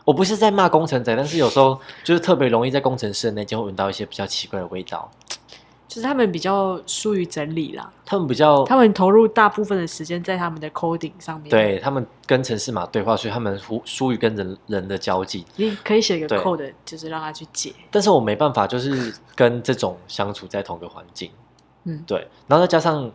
[0.07, 5.11] 我不是在骂工程仔，但是有时候就是特别容易在工程师的那间会闻到一些比较奇怪的味道。
[5.85, 15.45] 就是他们比较疏于整理啦，他们比较，他们投入大部分的时间在他们的 coding 上面。，对他们跟城市码对话，所以他们疏疏于跟人人的交际。
[15.57, 17.73] 你可以写个对 code，就是让他去解。
[17.91, 21.29] 但是我没办法，就是跟这种相处在同个环境。
[21.83, 23.11] 嗯，对，然后再加上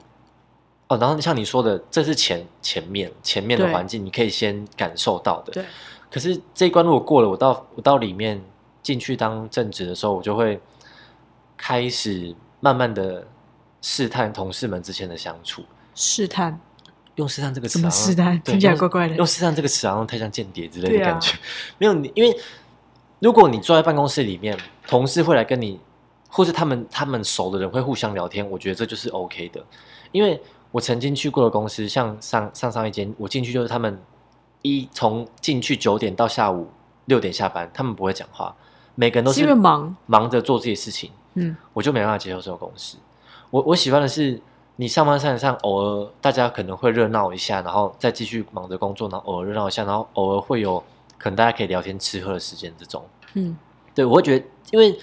[0.89, 5.53] 哦，然后像你说的，这是前前面前面的对环境，你可以先感受到的。
[5.53, 5.65] 对，
[6.13, 8.39] 可是这一关如果过了，我到我到里面
[8.83, 10.61] 进去当正职的时候，我就会
[11.57, 13.27] 开始慢慢的
[13.81, 15.65] 试探同事们之间的相处。
[15.95, 16.61] 试探
[17.15, 18.41] 用试探这个词怎么，试探？
[18.43, 19.27] 听起来怪怪的用。
[19.27, 21.35] 试探这个词好像太像间谍之类的感觉。
[21.79, 22.37] 没有你，因为
[23.21, 24.55] 如果你坐在办公室里面，
[24.87, 25.81] 同事会来跟你，
[26.29, 29.65] 或是他们他们熟的人会互相聊天，我觉得这就是 OK 的。
[30.11, 30.39] 因为
[30.71, 33.99] 我曾经去过的公司，像上上上一间，我进去就是他们
[34.63, 36.69] 一从进去九点到下午
[37.05, 38.55] 六点下班，他们不会讲话，
[38.95, 41.11] 每个人都是因为忙，忙着做自己事情。
[41.35, 42.97] 嗯，我就没办法接受这种公司。
[43.51, 44.41] 我我喜欢的是，
[44.77, 50.83] 你上班上上，偶尔大家可能会热闹一下，然后再继续忙着工作，然后偶尔热闹一下，然后偶尔会有
[51.19, 52.73] 可能大家可以聊天吃喝的时间。
[52.79, 53.03] 这种，
[53.35, 53.57] 嗯，
[53.95, 54.99] 对我会觉得，因为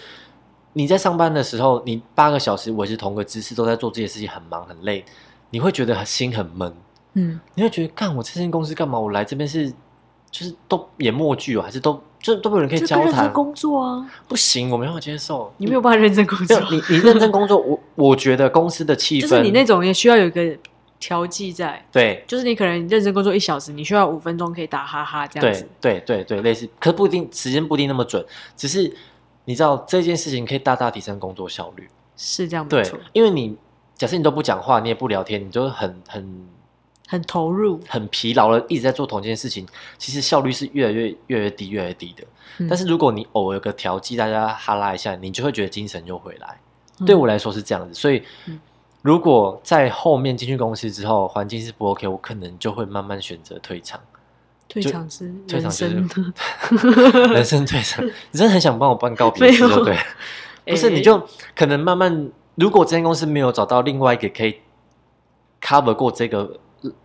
[0.73, 5.03] 你在上班的时候，你八个小时维持同个姿势，都在做这些事情，很忙很累，
[5.49, 6.71] 你会觉得心很闷，
[7.19, 8.99] 嗯，你会觉得，干我这间公司干嘛？
[8.99, 9.69] 我来这边是
[10.31, 13.31] 就是都演默剧哦，还是都就都没有人可以交谈？
[13.33, 15.53] 工作啊，不行，我没办法接受。
[15.57, 20.57] 你没有办法认真工作，你你认真工作，我我觉得公司的气氛 就是你那种也需要有一个
[20.99, 25.67] 调剂在，对就是你可能认真工作一小时，你需要五分钟可以打哈哈这样子。
[25.79, 28.23] 对对对，类似，可不一定时间不一定那么准，
[28.57, 28.93] 只是
[29.45, 31.89] 你知道这件事情可以大大提升工作效率。
[32.21, 33.55] 是这样没对错，，因为你
[33.95, 36.45] 假设你都不讲话，你也不聊天，你就很很
[37.09, 37.79] 很投入。
[37.87, 39.67] 很疲劳了，一直在做同一件事情，
[39.97, 42.23] 其实效率是越来越越来越低，越来越低的。
[42.59, 46.59] 嗯但是如果你偶尔有个调剂，大家哈拉一下，你就会觉得精神又回来。
[46.99, 48.59] 嗯对我来说是这样子，所以嗯
[49.01, 53.99] 如果在后面进去公司之后，环境是不 OK，我可能就会慢慢选择退场，
[54.67, 58.05] 退就场是退场是人生退场。
[58.05, 59.99] 你真的很想帮我办告别式，对了，
[60.67, 64.57] 不是哎你就可能慢慢，如果这间公司没有找到另外一个可以
[65.61, 66.59] cover 过这个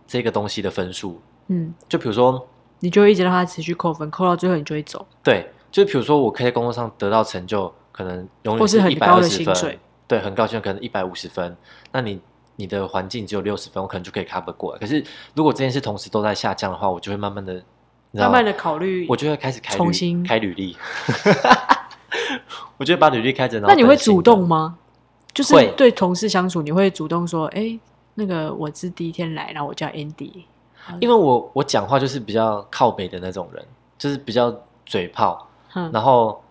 [0.07, 2.47] 这个东西的分数，嗯，就比如说。
[2.81, 11.55] 你就会一直让它持续扣分，扣到最后你就会走，对，就比如说我可以在工作上得到成就，可能永远或是很一百高的二十分薪水，对，很高兴，可能一百五十分。
[11.93, 12.19] 那你
[12.57, 14.79] 你的环境只有六十分，我可能就可以 cover 过来。
[14.79, 17.63] 可是如果这件事同时都在下降的话，我就会慢慢的，
[18.11, 19.07] 慢慢的考虑。
[19.09, 20.77] 我就会开始开履重新开履历，
[22.77, 23.59] 我就会把履历开着。
[23.61, 24.45] 那你会主动？
[24.45, 24.77] 吗？
[25.33, 27.79] 就是对同事相处，你会主动说：“哎，
[28.15, 30.43] 那个我是第一天来，然后我叫 Andy。”
[30.99, 33.65] 因为我我讲话就是比较靠北的那种人，
[33.97, 36.43] 就是比较嘴炮，嗯，然后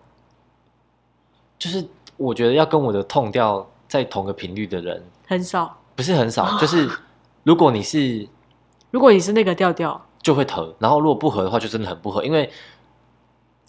[1.57, 1.85] 就是
[2.17, 5.01] 我觉得要跟我的痛调在同个频率的人。
[5.25, 5.77] 很少。
[5.95, 6.89] 不是很少， 就是
[7.43, 8.27] 如果你是
[8.91, 12.51] 如果你是那个调调，就会疼，然后如果不合的话，就真的很不合，因为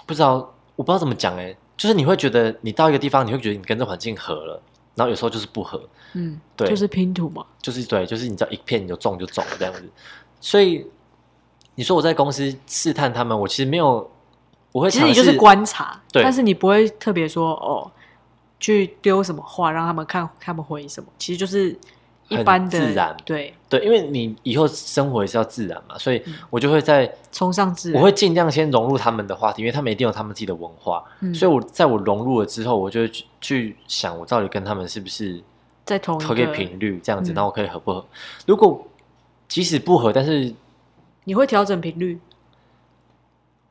[0.05, 4.61] 不知道我不知道怎么讲哎、就是你会觉得你到一个地方，你会觉得你跟这环境合了，
[4.97, 5.81] 然后有时候就是不合，
[6.15, 7.47] 嗯，对就是拼图嘛。
[7.63, 9.85] 就是对，就是你知道一片你就中就中了这样子，
[10.41, 10.85] 所以
[11.75, 14.11] 你说我在公司试探他们，我其实没有，
[14.73, 17.91] 我会其实你就是观察，对但是你不会特别说哦，
[18.59, 21.79] 去丢什么话让他们看，他们回什么，其实就是
[22.29, 23.17] 一很般的自然。
[23.25, 26.35] 对，对，因为你以后生活也是要自然嘛，所以嗯。
[26.51, 28.01] 我就会在崇尚自然。
[28.01, 31.35] 我会尽量先融入他们的话题，因为他们一定有他们自己的文化，嗯。
[31.35, 35.43] 所以我在我融入了之后，我就会去去想，我到底跟他们是不是
[35.85, 37.45] 在同一个个频率这样子，嗯。
[37.45, 38.05] 我可以合不合？
[38.47, 38.87] 如果
[39.49, 40.53] 即使不合，但是
[41.25, 42.19] 你会调整频率，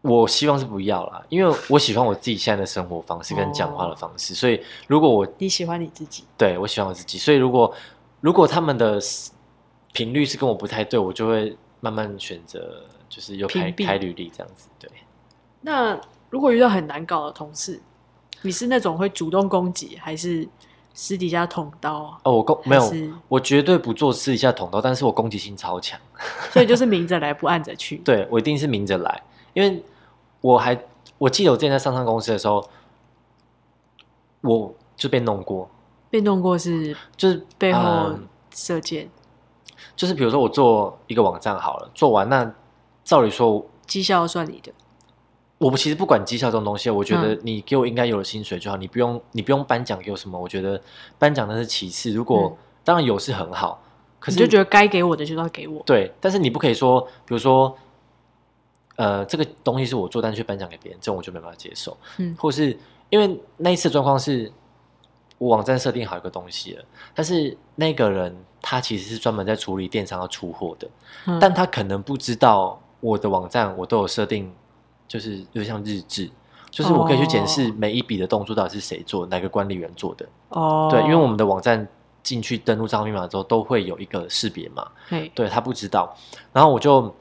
[0.01, 7.73] 我希望是不要啦，因为我喜欢我自己现在的生活方式跟讲话的方式，所以如果我你喜欢你自己，对我喜欢我自己，所以如果
[8.25, 8.99] 如果他们的
[9.93, 14.89] 频率是跟我不太对，我就会慢慢选择就是又开屏蔽开履历这样子，对。
[15.61, 17.79] 那如果遇到很难搞的同事，
[18.41, 20.49] 你是那种会主动攻击，还是
[20.95, 22.19] 私底下捅刀啊？
[22.23, 25.99] 哦，我攻没有是，我绝对不做私底下捅刀，但是我攻击性超强。
[26.49, 27.97] 所以就是明着来，不暗着去。
[28.03, 29.83] 对我一定是明着来，因为
[30.41, 30.75] 我还
[31.19, 32.67] 我记得我之前在上上公司的时候，
[34.41, 35.69] 我就被弄过，
[36.15, 39.10] 被弄过是就是背后嗯射箭，
[39.97, 42.49] 就是比如说我做一个网站好了，做完那
[43.04, 44.71] 照理说，绩效算你的。
[45.58, 50.82] 我们其实不管绩效这种东西，我觉得嗯你给我应该有的薪水就好，你不用你不用颁奖给我什么，我觉得
[51.19, 53.82] 颁奖那是其次，如果、嗯当然有是很好，
[54.19, 55.82] 可是你就觉得该给我的就是要给我。
[55.88, 57.75] 对，但是你不可以说，比如说，
[58.95, 61.97] 呃，这个东西是我做，但是却颁奖给别人，这种我就没办法接受。
[62.17, 62.78] 嗯或是
[63.10, 64.51] 因为那一次状况是，
[65.45, 70.89] 我网站设定好一个东西了，但是那个人他其实是专门在处理电商要出货的，
[71.27, 74.51] 嗯但他可能不知道我的网站我都有设定，
[75.08, 76.29] 就是就像日志。
[76.71, 80.27] 就是我可以去检视哦每一笔的动作到底是谁做，哪个管理员做的。
[80.49, 81.88] 哦，对，因为我们的网站
[82.21, 84.86] 进去登录账号密码之后，都会有一个识别码。
[85.08, 86.13] 嘿对他不知道，
[86.51, 87.15] 然后我就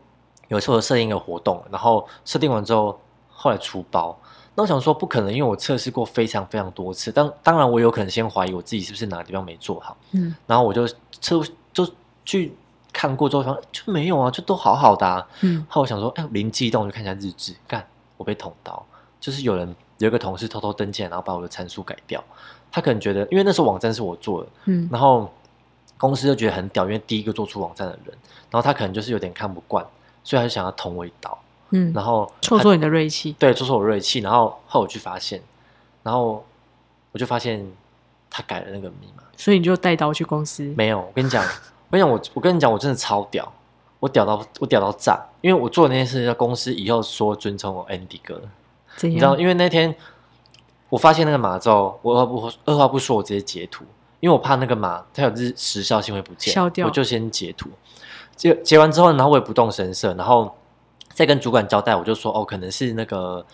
[0.48, 4.18] 有时候设定一个活动，然后设定完之后，后来出包。
[4.56, 10.86] 那我想说不可能，因为我测试过非常非常多次，当当然我有可能先怀疑我自己是不是哪个地方没做好，嗯然后我就
[11.20, 11.40] 测
[11.72, 11.88] 就
[12.24, 12.54] 去
[12.92, 15.26] 看过之后，发现就没有啊，就都好好的、啊。
[15.40, 17.84] 嗯后来我想说，哎，灵机一动，我就看一下日志，干，
[18.16, 18.80] 我被捅刀，
[19.20, 22.22] 就是有人有一个同事偷偷登进来，然后把我的参数改掉。
[22.70, 25.28] 他可能觉得，因为那时候网站是我做的，嗯然后
[25.98, 28.16] 公司就觉得很屌，因为第一个做出网站的人，
[28.50, 29.84] 然后他可能就是有点看不惯，
[30.22, 31.36] 所以他就想要捅我一刀，
[31.74, 33.34] 嗯，然后他挫挫你的锐气。
[33.38, 35.42] 对挫挫我锐气，然后后来我去发现，
[36.04, 36.44] 然后
[37.10, 37.66] 我就发现
[38.30, 40.62] 他改了那个密码，所以你就带刀去公司。
[40.76, 43.52] 没有，我跟你讲，我跟你讲，我我跟你讲，我真的超屌，
[43.98, 48.40] 我屌到我屌到炸，因为我做的那件事，公司以后说尊称我 Andy 哥，
[48.96, 49.94] 怎你知道，因为那天
[50.88, 53.84] 我发现那个码之后，我二话不二话不说，我直接截图，
[54.20, 57.70] 因为我怕那个码它有日时效性会不见，我就先截图。
[58.37, 60.52] 截截完之后，然后我也不动声色，然后
[61.14, 63.46] 再跟主管交代，我就说哦，可能是那个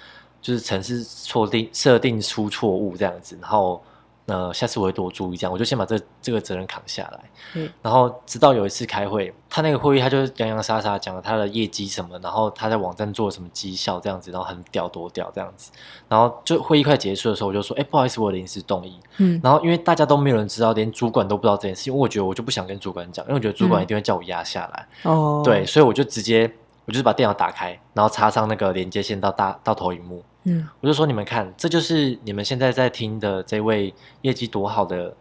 [0.42, 3.80] 就是城市错定设定出错误这样子，然后
[4.26, 7.20] 呃下次我会多注意这样，我就先把这这个责任扛下来。
[7.54, 15.72] 嗯然后直到有一次开会，他那个会议他就是洋洋洒洒讲了他的业绩什么，然后他在网站做了什么绩效这样子，然后很屌多屌这样子，
[16.08, 18.98] 然后就会议快结束的时候，我就说，哎，不好意思，我临时动议。
[19.18, 24.88] 嗯然后因为大家都没有人知道，连主管都不知道这件事情，因为我觉得我就不想跟主管讲，因为我觉得主管嗯一定会叫我压下来。
[25.02, 26.50] 哦，对，，所以我就直接
[26.86, 35.14] 我就是把电脑打开，然后插上那个连接线到大到投影幕，嗯我就说你们看，这就是你们现在在听的这位业绩多好的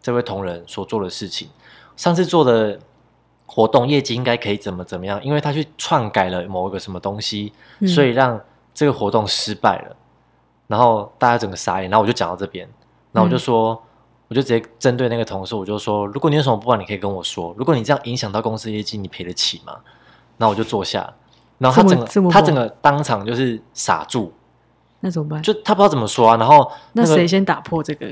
[0.00, 1.48] 这位同仁所做的事情。
[1.96, 2.78] 上次做的
[3.46, 8.40] 活动业绩应该可以怎么怎么样，因为他去篡改了某一个什么东西，嗯所以让
[8.74, 9.96] 这个活动失败了。
[10.68, 12.68] 然后大家整个傻眼，然后我就讲到这边，
[13.12, 13.80] 然后我就说，
[14.28, 17.54] 我就直接针对那个同事，我就说，如果你有什么不满，你可以跟我说。
[17.56, 19.78] 如果你这样影响到公司业绩，你赔得起吗？
[20.38, 21.12] 然后我就坐下，
[21.58, 24.32] 然后他整个他整个当场就是傻住，
[25.00, 25.42] 那怎么办？
[25.42, 26.36] 就他不知道怎么说啊。
[26.36, 28.06] 然后个那谁先打破这个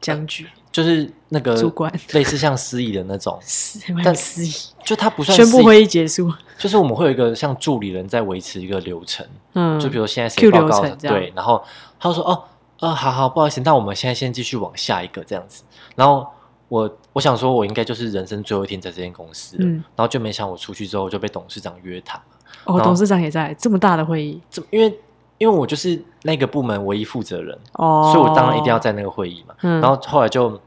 [0.00, 0.48] 僵局？
[0.74, 4.52] 就是那个主管类似像司仪的那种， 是但 司仪
[4.84, 6.32] 就他不算宣布会议结束。
[6.58, 11.62] 就是我们会有一个像助理人在维持一个流程，嗯，就比如现在谁报告对，然后
[12.00, 12.44] 他就说哦，
[12.80, 15.62] 呃，好好，不好意思，那我们现在先继续往下一个这样子。
[15.94, 16.26] 然后
[16.68, 22.20] 我我想说，我应该就是人生最后一天在这间公司了，嗯然后就没想我出去之后就被董事长约谈，
[22.64, 24.98] 哦，董事长也在这么大的会议这因为
[25.38, 29.54] 因为我就是那个部门唯一负责人，哦，所以我当然一定要在那个会议嘛。
[29.62, 29.80] 嗯。
[29.80, 30.60] 然后后来就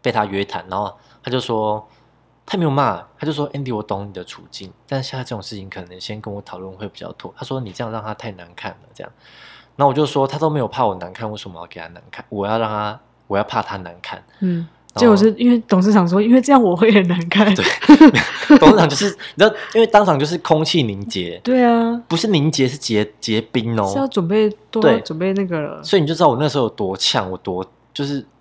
[0.00, 1.84] 被他约谈，然后他就说
[2.46, 7.32] 他没有骂，他就说 Andy，我懂你的处境，但是现在这种事情可能先跟我讨论会比较妥。
[7.36, 9.12] 他说你这样让他太难看了，这样。
[9.74, 12.24] 然后我就说他都没有怕我难看，为什么要给他难看？
[12.28, 14.22] 我要让他，我要怕他难看。
[14.40, 17.54] 嗯，结果是因为董事长说，因为这样我会很难看。
[17.54, 17.64] 对
[18.58, 25.82] 董事长就是你知道，因为当场就是空气凝结，对啊，不是凝结是结结冰哦是要哦，准备多对准备那个了。
[25.82, 28.24] 所以你就知道我那时候有多呛，我多就是。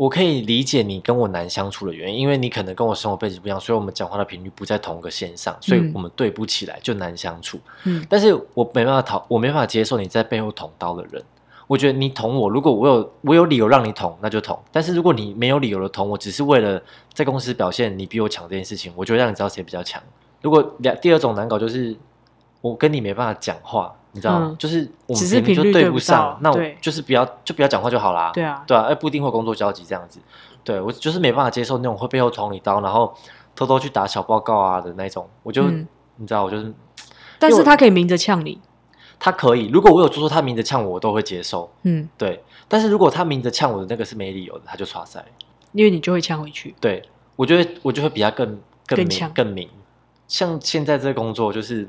[0.00, 7.60] 我可以理解你跟我难相处的原因，因为你可能跟我生活背景不一样，所以我们讲话的频率不在同个线上，所以嗯我们对不起来就难相处。
[7.84, 11.22] 嗯但是我没办法讨，我没办法接受你在背后捅刀的人。
[11.70, 14.58] 我觉得你捅我，如果我有我有理由让你捅，那就捅。
[14.72, 16.82] 但是如果你没有理由的捅我，只是为了
[17.14, 20.02] 在公司表现你比我强这件事情，我就会让你知道谁比较强。
[20.42, 21.96] 如果两第二种难搞就是
[22.60, 24.48] 我跟你没办法讲话，你知道吗？
[24.50, 28.32] 嗯就是我们只是明明就对不上到，那我就是不要就不要讲话就好啦。
[28.34, 30.18] 对啊，对啊，哎，不一定会工作交集这样子。
[30.64, 33.14] 对我就是没办法接受那种会背后捅你刀，然后
[33.54, 35.28] 偷偷去打小报告啊的那种。
[35.44, 36.74] 我就、嗯你知道，我就是
[37.38, 38.60] 但是他可以明着呛你。
[39.20, 41.70] 他可以，如果我有做出他明着呛我，我都会接受。
[41.82, 45.22] 嗯，对，但是如果他明着呛我的那个是没理由的，他就耍塞。
[45.72, 46.74] 因为你就会呛回去。
[46.80, 47.00] 对
[47.36, 49.68] 我觉得我就会比他更更明更明。
[50.26, 51.88] 像现在这个工作，就是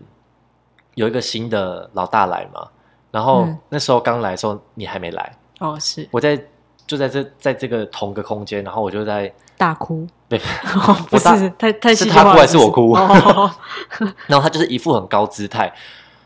[0.95, 2.67] 有一个新的老大来嘛，
[3.09, 6.39] 然后嗯那时候刚来的时候你还没来，哦，是我在
[6.85, 10.05] 就在这在这个同个空间，然后我就在大哭。
[10.27, 10.39] 对，
[10.75, 13.51] 哦， 不是太太是他哭还是我哭哦
[14.27, 15.73] 然后他就是一副很高姿态，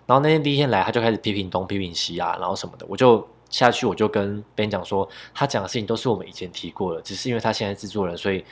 [0.05, 8.43] 然后那天第一天来，他就开始批评东批评西啊，然后什么的，我就下去我就跟别人讲说，他讲的事情都是我们以前提过的，只是因为他现在制作人，所以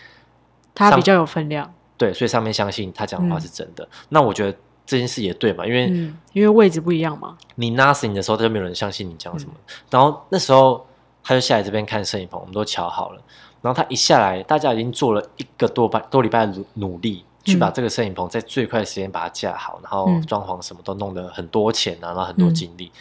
[0.74, 1.74] 他比较有分量。
[1.98, 3.88] 对，所以上面相信他讲的话是真的。
[4.10, 7.38] 那我觉得这件事也对嘛，因为嗯，因为位置不一样嘛。
[7.56, 9.52] 你 nothing 的时候，他就没有人相信你讲什么。
[9.56, 10.86] 嗯然后那时候
[11.24, 13.22] 他就下来这边看摄影棚，我们都瞧好了。
[13.62, 22.92] 然后他一下来，大家已经做了一个多半多礼拜的努努力，去把这个摄影棚在最快的时间把它架好，然后嗯装潢什么都弄得很多钱啊，然后很多精力。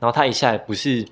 [0.00, 1.06] 然后他一下也不是，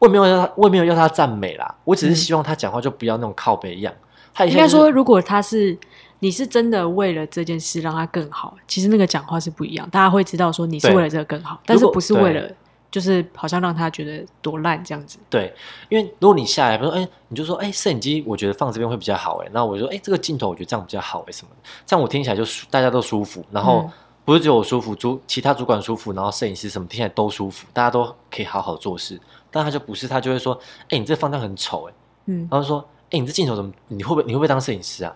[0.00, 3.94] 我也没有要他，我也没有要他赞美啦，我只是希望他讲话就不要那种靠背一样。
[4.34, 5.78] 他应该说，如果他是
[6.18, 12.50] 你是真的为了这件事让他更好，其实那个讲话是不一样，大家会知道说你是为了这个更好，但是不是为了
[12.94, 15.18] 就是好像让他觉得多烂这样子。
[15.28, 15.52] 对，
[15.88, 23.90] 因为如果你下来，比如说，哎，你就说，哎，摄影机我觉得放这边会比较好，哎，那我就说，哎，这个镜头我觉得这样比较好，哎，什么的，这样我听起来就舒大家都舒服，然后嗯
[24.24, 29.20] 不是只有我舒服，主其他主管舒服，然后摄影师什么听起来都舒服，大家都可以好好做事。
[29.50, 30.56] 但他就不是，他就会说，
[30.90, 31.92] 哎，你这放这样很丑，哎，
[32.26, 32.78] 嗯，然后说，
[33.10, 35.12] 哎，你这镜头怎么，你会不会你会不会当摄影师啊？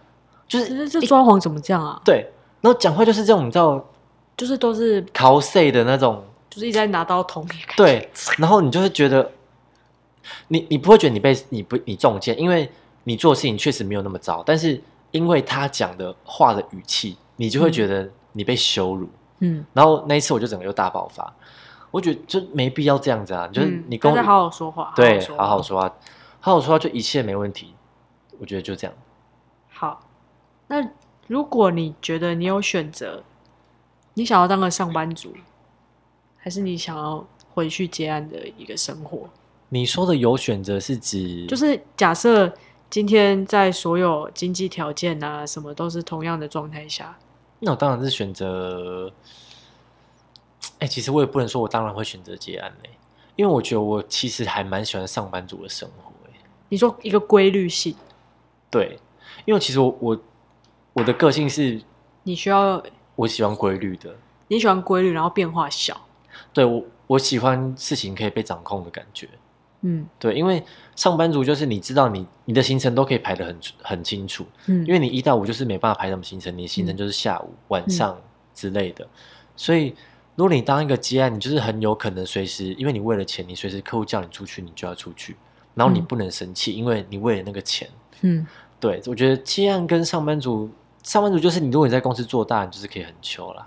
[0.49, 2.01] 就是这这装潢怎么这样啊？
[2.05, 2.27] 对，
[2.61, 3.85] 然后讲话就是这种，你知道
[4.37, 7.51] 就是都是 cos 的那种，就是一直在拿刀捅你。
[7.77, 9.31] 对，然后你就会觉得，
[10.49, 12.71] 你你不会觉得你被你不你中箭，因为
[13.05, 14.81] 你做事情确实没有那么糟，但是
[15.11, 19.09] 因为他讲的话的语气，你就会觉得你被羞辱。
[19.41, 21.33] 嗯，然后那一次我就整个又大爆发，
[21.93, 25.95] 我觉得就没必要这样子啊，就是嗯你跟我、好好说话，对好好说话，
[26.41, 27.73] 好好说话就一切没问题，
[28.41, 28.97] 我觉得就这样。
[29.69, 30.01] 好，
[30.67, 30.89] 那
[31.29, 33.23] 如果你觉得你有选择，
[34.15, 35.33] 你想要当个上班族，
[36.49, 37.23] 还是你想要
[37.53, 39.29] 回去接案的一个生活？
[39.69, 42.51] 你说的有选择是指就是假设
[42.89, 47.19] 今天在所有经济条件啊什么都是同样的状态下，
[47.59, 49.13] 那我当然是选择。
[50.79, 52.91] 哎、其实我也不能说我当然会选择接案嘞，
[53.37, 56.33] 因为我觉得我其实还蛮喜欢上班族的生活哎。
[56.71, 57.95] 你说一个规律性，
[58.71, 58.99] 对，
[59.45, 60.19] 因为其实我我
[60.95, 61.79] 我的个性是
[62.23, 62.83] 你需要
[63.17, 66.01] 我喜欢规律的，你喜欢规律，然后变化小，
[66.53, 69.29] 对我我喜欢事情可以被掌控的感觉。
[69.83, 70.61] 嗯对，因为
[70.97, 78.21] 上班族就是你知道你你的行程都可以排得很很清楚，嗯，因为你一到五就是没办法排什么行程，你的行程就是下午、晚上
[78.53, 79.07] 之类的，
[79.55, 79.95] 所以
[80.35, 85.37] 如果你当一个接案，你就是很有可能随时，因为你为了钱，你随时客户叫你出去，你就要出去，
[85.77, 87.89] 然后你嗯不能生气，因为你为了那个钱。
[88.23, 88.45] 嗯
[88.81, 90.69] 对，我觉得接案跟上班族，
[91.05, 93.65] 上班族就是你如果你在公司做大，你就是可以很求啦，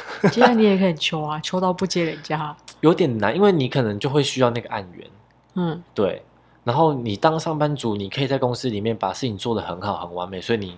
[0.30, 5.10] 接案你也可以求啊，求到不接人家，有点难，因为你可能就会需要那个案源。
[5.54, 5.82] 嗯。
[5.94, 6.22] 对，
[6.64, 10.76] 然后你当上班族，你可以在公司里面把事情做得很好、很完美，所以你，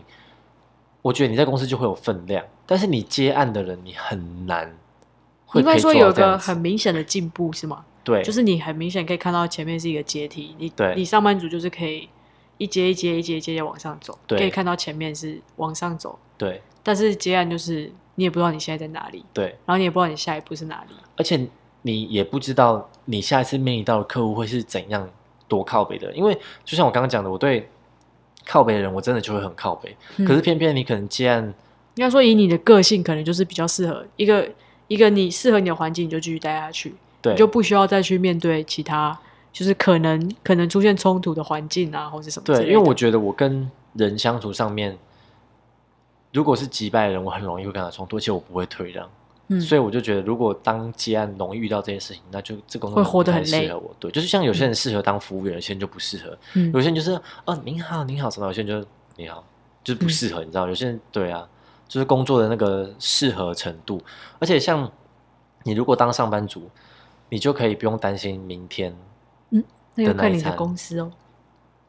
[1.02, 2.44] 我觉得你在公司就会有分量。
[2.66, 4.74] 但是你接案的人，你很难
[5.46, 6.50] 会应该说有个到这样子。
[6.50, 7.84] 很明显的进步是吗？
[8.02, 10.94] 对，就是你很明显可以看到前面是一个阶梯，你对。
[10.94, 12.08] 你上班族就是可以
[12.58, 14.38] 一阶一阶一阶一阶往上走，对。
[14.38, 16.62] 可以看到前面是往上走，对。
[16.82, 21.48] 但是接案就是你也不知道你现在在哪里，对，然后你也不知道你下一步是哪里，而且
[21.82, 25.08] 你也不知道你下一次面临到的客户会是怎样
[25.48, 27.68] 多靠北的，因为就像我刚刚讲的，我对
[28.46, 29.96] 靠北的人，我真的就会很靠北。
[30.16, 30.24] 嗯。
[30.26, 31.42] 可是偏偏你可能既然，
[31.96, 34.48] 应该说以你的个性，可能就是比较适合一个
[34.88, 37.32] 一个你适合你的环境，你就继续待下去，对。
[37.32, 39.18] 你就不需要再去面对其他
[39.52, 44.98] 就是可能可能出现冲突的环境啊，或者什么对，因为我觉得我跟人相处上面，
[46.35, 49.09] 如果是击败的人，我很容易会跟他冲突，而且我不会退让。
[49.49, 53.95] 嗯所以我就觉得，如果当接案容易遇到这件事情，那就这工作会活得很累适合我。
[54.01, 56.37] 对，就是像有些人适合当服务员，有些人就不适合。
[56.55, 57.12] 嗯有些人就是
[57.45, 58.47] 哦，您好，您好，什么？
[58.47, 59.45] 有些人就是你好，
[59.85, 60.66] 就是不适合，你知道？
[60.66, 61.47] 有些人对啊，
[61.87, 64.03] 就是工作的那个适合程度。
[64.39, 64.91] 而且像
[65.62, 66.70] 你如果当上班族，
[67.28, 68.97] 你就可以不用担心明天
[69.51, 69.62] 嗯，
[69.95, 71.12] 那个看你的公司哦，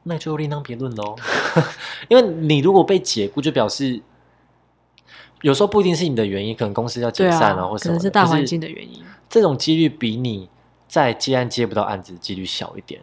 [0.04, 1.16] 那就另当别论喽。
[2.10, 4.02] 因为你如果被解雇，就表示
[5.41, 10.49] 有时候不一定是你的原因，可能公司要解对散啊，可或什么可，能是大环境的原因，这种几率比你
[10.88, 13.01] 在接案接不到案子的几率小一点。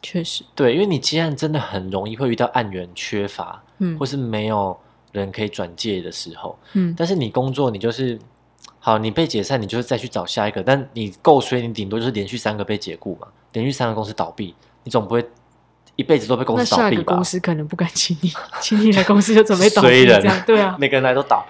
[0.00, 4.76] 确实，对，因为你接案真的很容易会遇到案源缺乏，嗯或是没有
[5.12, 6.58] 人可以转介的时候。
[6.72, 8.18] 嗯但是你工作，你就是
[8.80, 10.60] 好，你被解散，你就是再去找下一个。
[10.60, 15.24] 但你够衰，你顶多就是连续三个被解雇嘛，连续三个公司倒闭，你总不会
[15.96, 16.90] 一辈子都被公司倒闭吧。
[16.90, 17.24] 下个公？
[17.24, 21.44] 司可能不敢请你， 请你来公司就准备倒闭 这样，对啊， 每个人来都倒，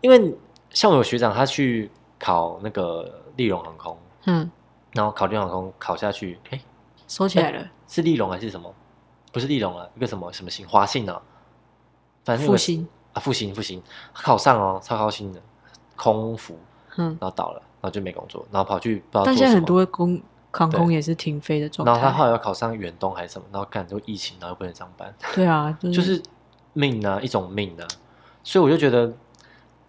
[0.00, 0.34] 因为
[0.70, 3.96] 像我有学长，他去考那个利荣航空，
[4.26, 4.50] 嗯，
[4.92, 6.60] 然后考利荣航空考下去，哎，
[7.06, 8.72] 收起来了，是利荣还是什么？
[9.32, 11.20] 不是利荣啊，一个什么什么星华信啊，
[12.24, 13.82] 反正复兴，啊，复兴复兴，
[14.14, 15.40] 他考上哦，超高兴的，
[15.96, 16.58] 空服，
[16.96, 19.64] 嗯，然后倒了，然后就没工作，然后跑去不知道但现在很。
[19.64, 20.20] 多公
[20.50, 26.20] 航空也是停飞的状态然后他后，来要考上远东还是什么，然后干就疫情，然后又不能上班， 对啊，就就是
[26.72, 27.86] 命啊，一种命啊。
[28.42, 29.12] 所以我就觉得，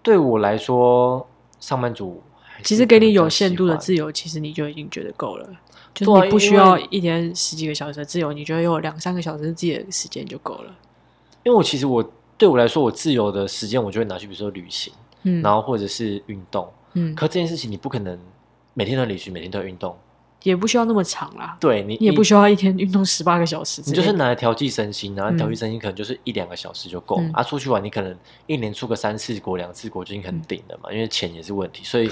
[0.02, 1.26] 对我来说，
[1.60, 2.22] 上班族
[2.64, 5.50] 其实给你有限度的自由，其实你就已经觉得够了。
[5.94, 10.76] 就是你不需要一天十几个小时的自由，你觉得有两三个小时自己的时间就够了。
[11.44, 12.04] 因为我其实我
[12.38, 14.94] 对我来说，我自由的时间，我就会拿去比如说旅行，
[15.24, 16.70] 嗯，然后或者是运动。
[16.94, 18.20] 嗯，可这件事情你不可能
[18.74, 19.98] 每天都旅行，每天都运动，
[20.44, 27.44] 也不需要那么长啦，对你你也不需要一天运动十八个小时你，就是拿来调剂身心，然后嗯调剂身心可能就是一两个小时就够、嗯啊。
[27.44, 28.16] 出去玩你可能
[28.48, 31.84] 一年出个三次国、两次国就已经很顶了嘛，因为钱也是问题。
[31.84, 32.10] 所以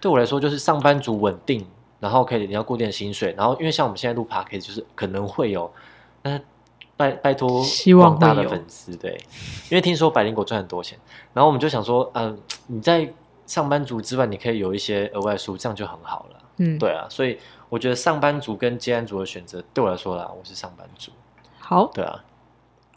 [0.00, 1.66] 对我来说，就是上班族稳定，
[1.98, 5.70] 然后可以你要固定的薪水，然后因为像我们现在录 p s 就是可能会有，
[6.22, 6.40] 那
[6.96, 9.12] 拜拜托希望广大的粉丝对，
[9.70, 10.98] 因为听说百灵果赚很多钱，
[11.34, 12.38] 然后我们就想说，嗯、
[12.68, 13.12] 你在
[13.46, 16.36] 上班族之外，你可以有一些额外收入，这样就很好了。
[16.62, 17.38] 嗯，，对啊，所以
[17.70, 21.10] 我觉得上班族跟接案族的选择，对我来说啦，我是上班族。
[21.58, 22.22] 好，对啊，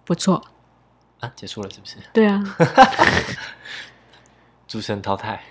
[0.04, 0.44] 不错，
[1.22, 1.96] 啊，结束了是不是？
[2.12, 2.44] 对啊
[4.68, 5.42] 主持人淘汰。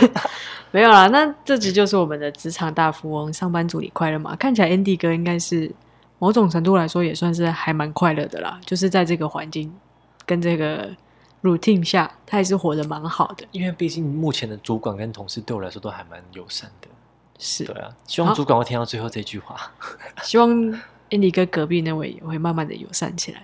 [0.70, 1.06] 没有啦。
[1.08, 4.36] 那这集就是我们的职场大富翁，上班族你快乐吗？
[4.36, 5.72] 看起来 Andy 哥应该是
[6.18, 9.74] 某种程度来说也算是还蛮快乐的啦，就是在这个环境
[10.26, 10.90] 跟这个
[11.42, 13.46] routine 下，他也是活得蛮好的。
[13.52, 16.88] 因为毕竟目前的主管跟同事对我来说都还蛮友善的。
[17.38, 19.56] 是对，啊，希望主管会听到最后这句话。
[20.22, 20.50] 希望
[21.10, 23.42] Andy 哥隔壁那位也会慢慢的友善起来。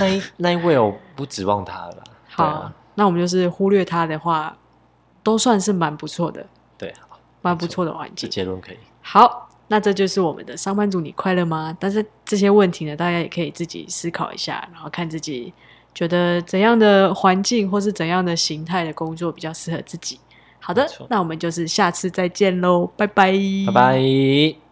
[0.00, 4.56] 那一那一位我不指望他了好，啊，那我们就是忽略他的话，
[5.22, 6.46] 都算是蛮不错的，
[6.78, 6.94] 对，
[7.42, 8.30] 蛮不错的环这境。
[8.30, 8.78] 结论可以。
[9.02, 11.76] 好，那这就是我们的上班族，你快乐吗？
[11.78, 15.52] 但是这些问题呢，大家也可以自己思考一下，然后看自己
[15.94, 20.18] 觉得怎样的环境或是怎样的形态的工作比较适合自己。
[20.66, 23.32] 好的，那我们就是下次再见喽，拜拜，
[23.66, 24.65] 拜拜。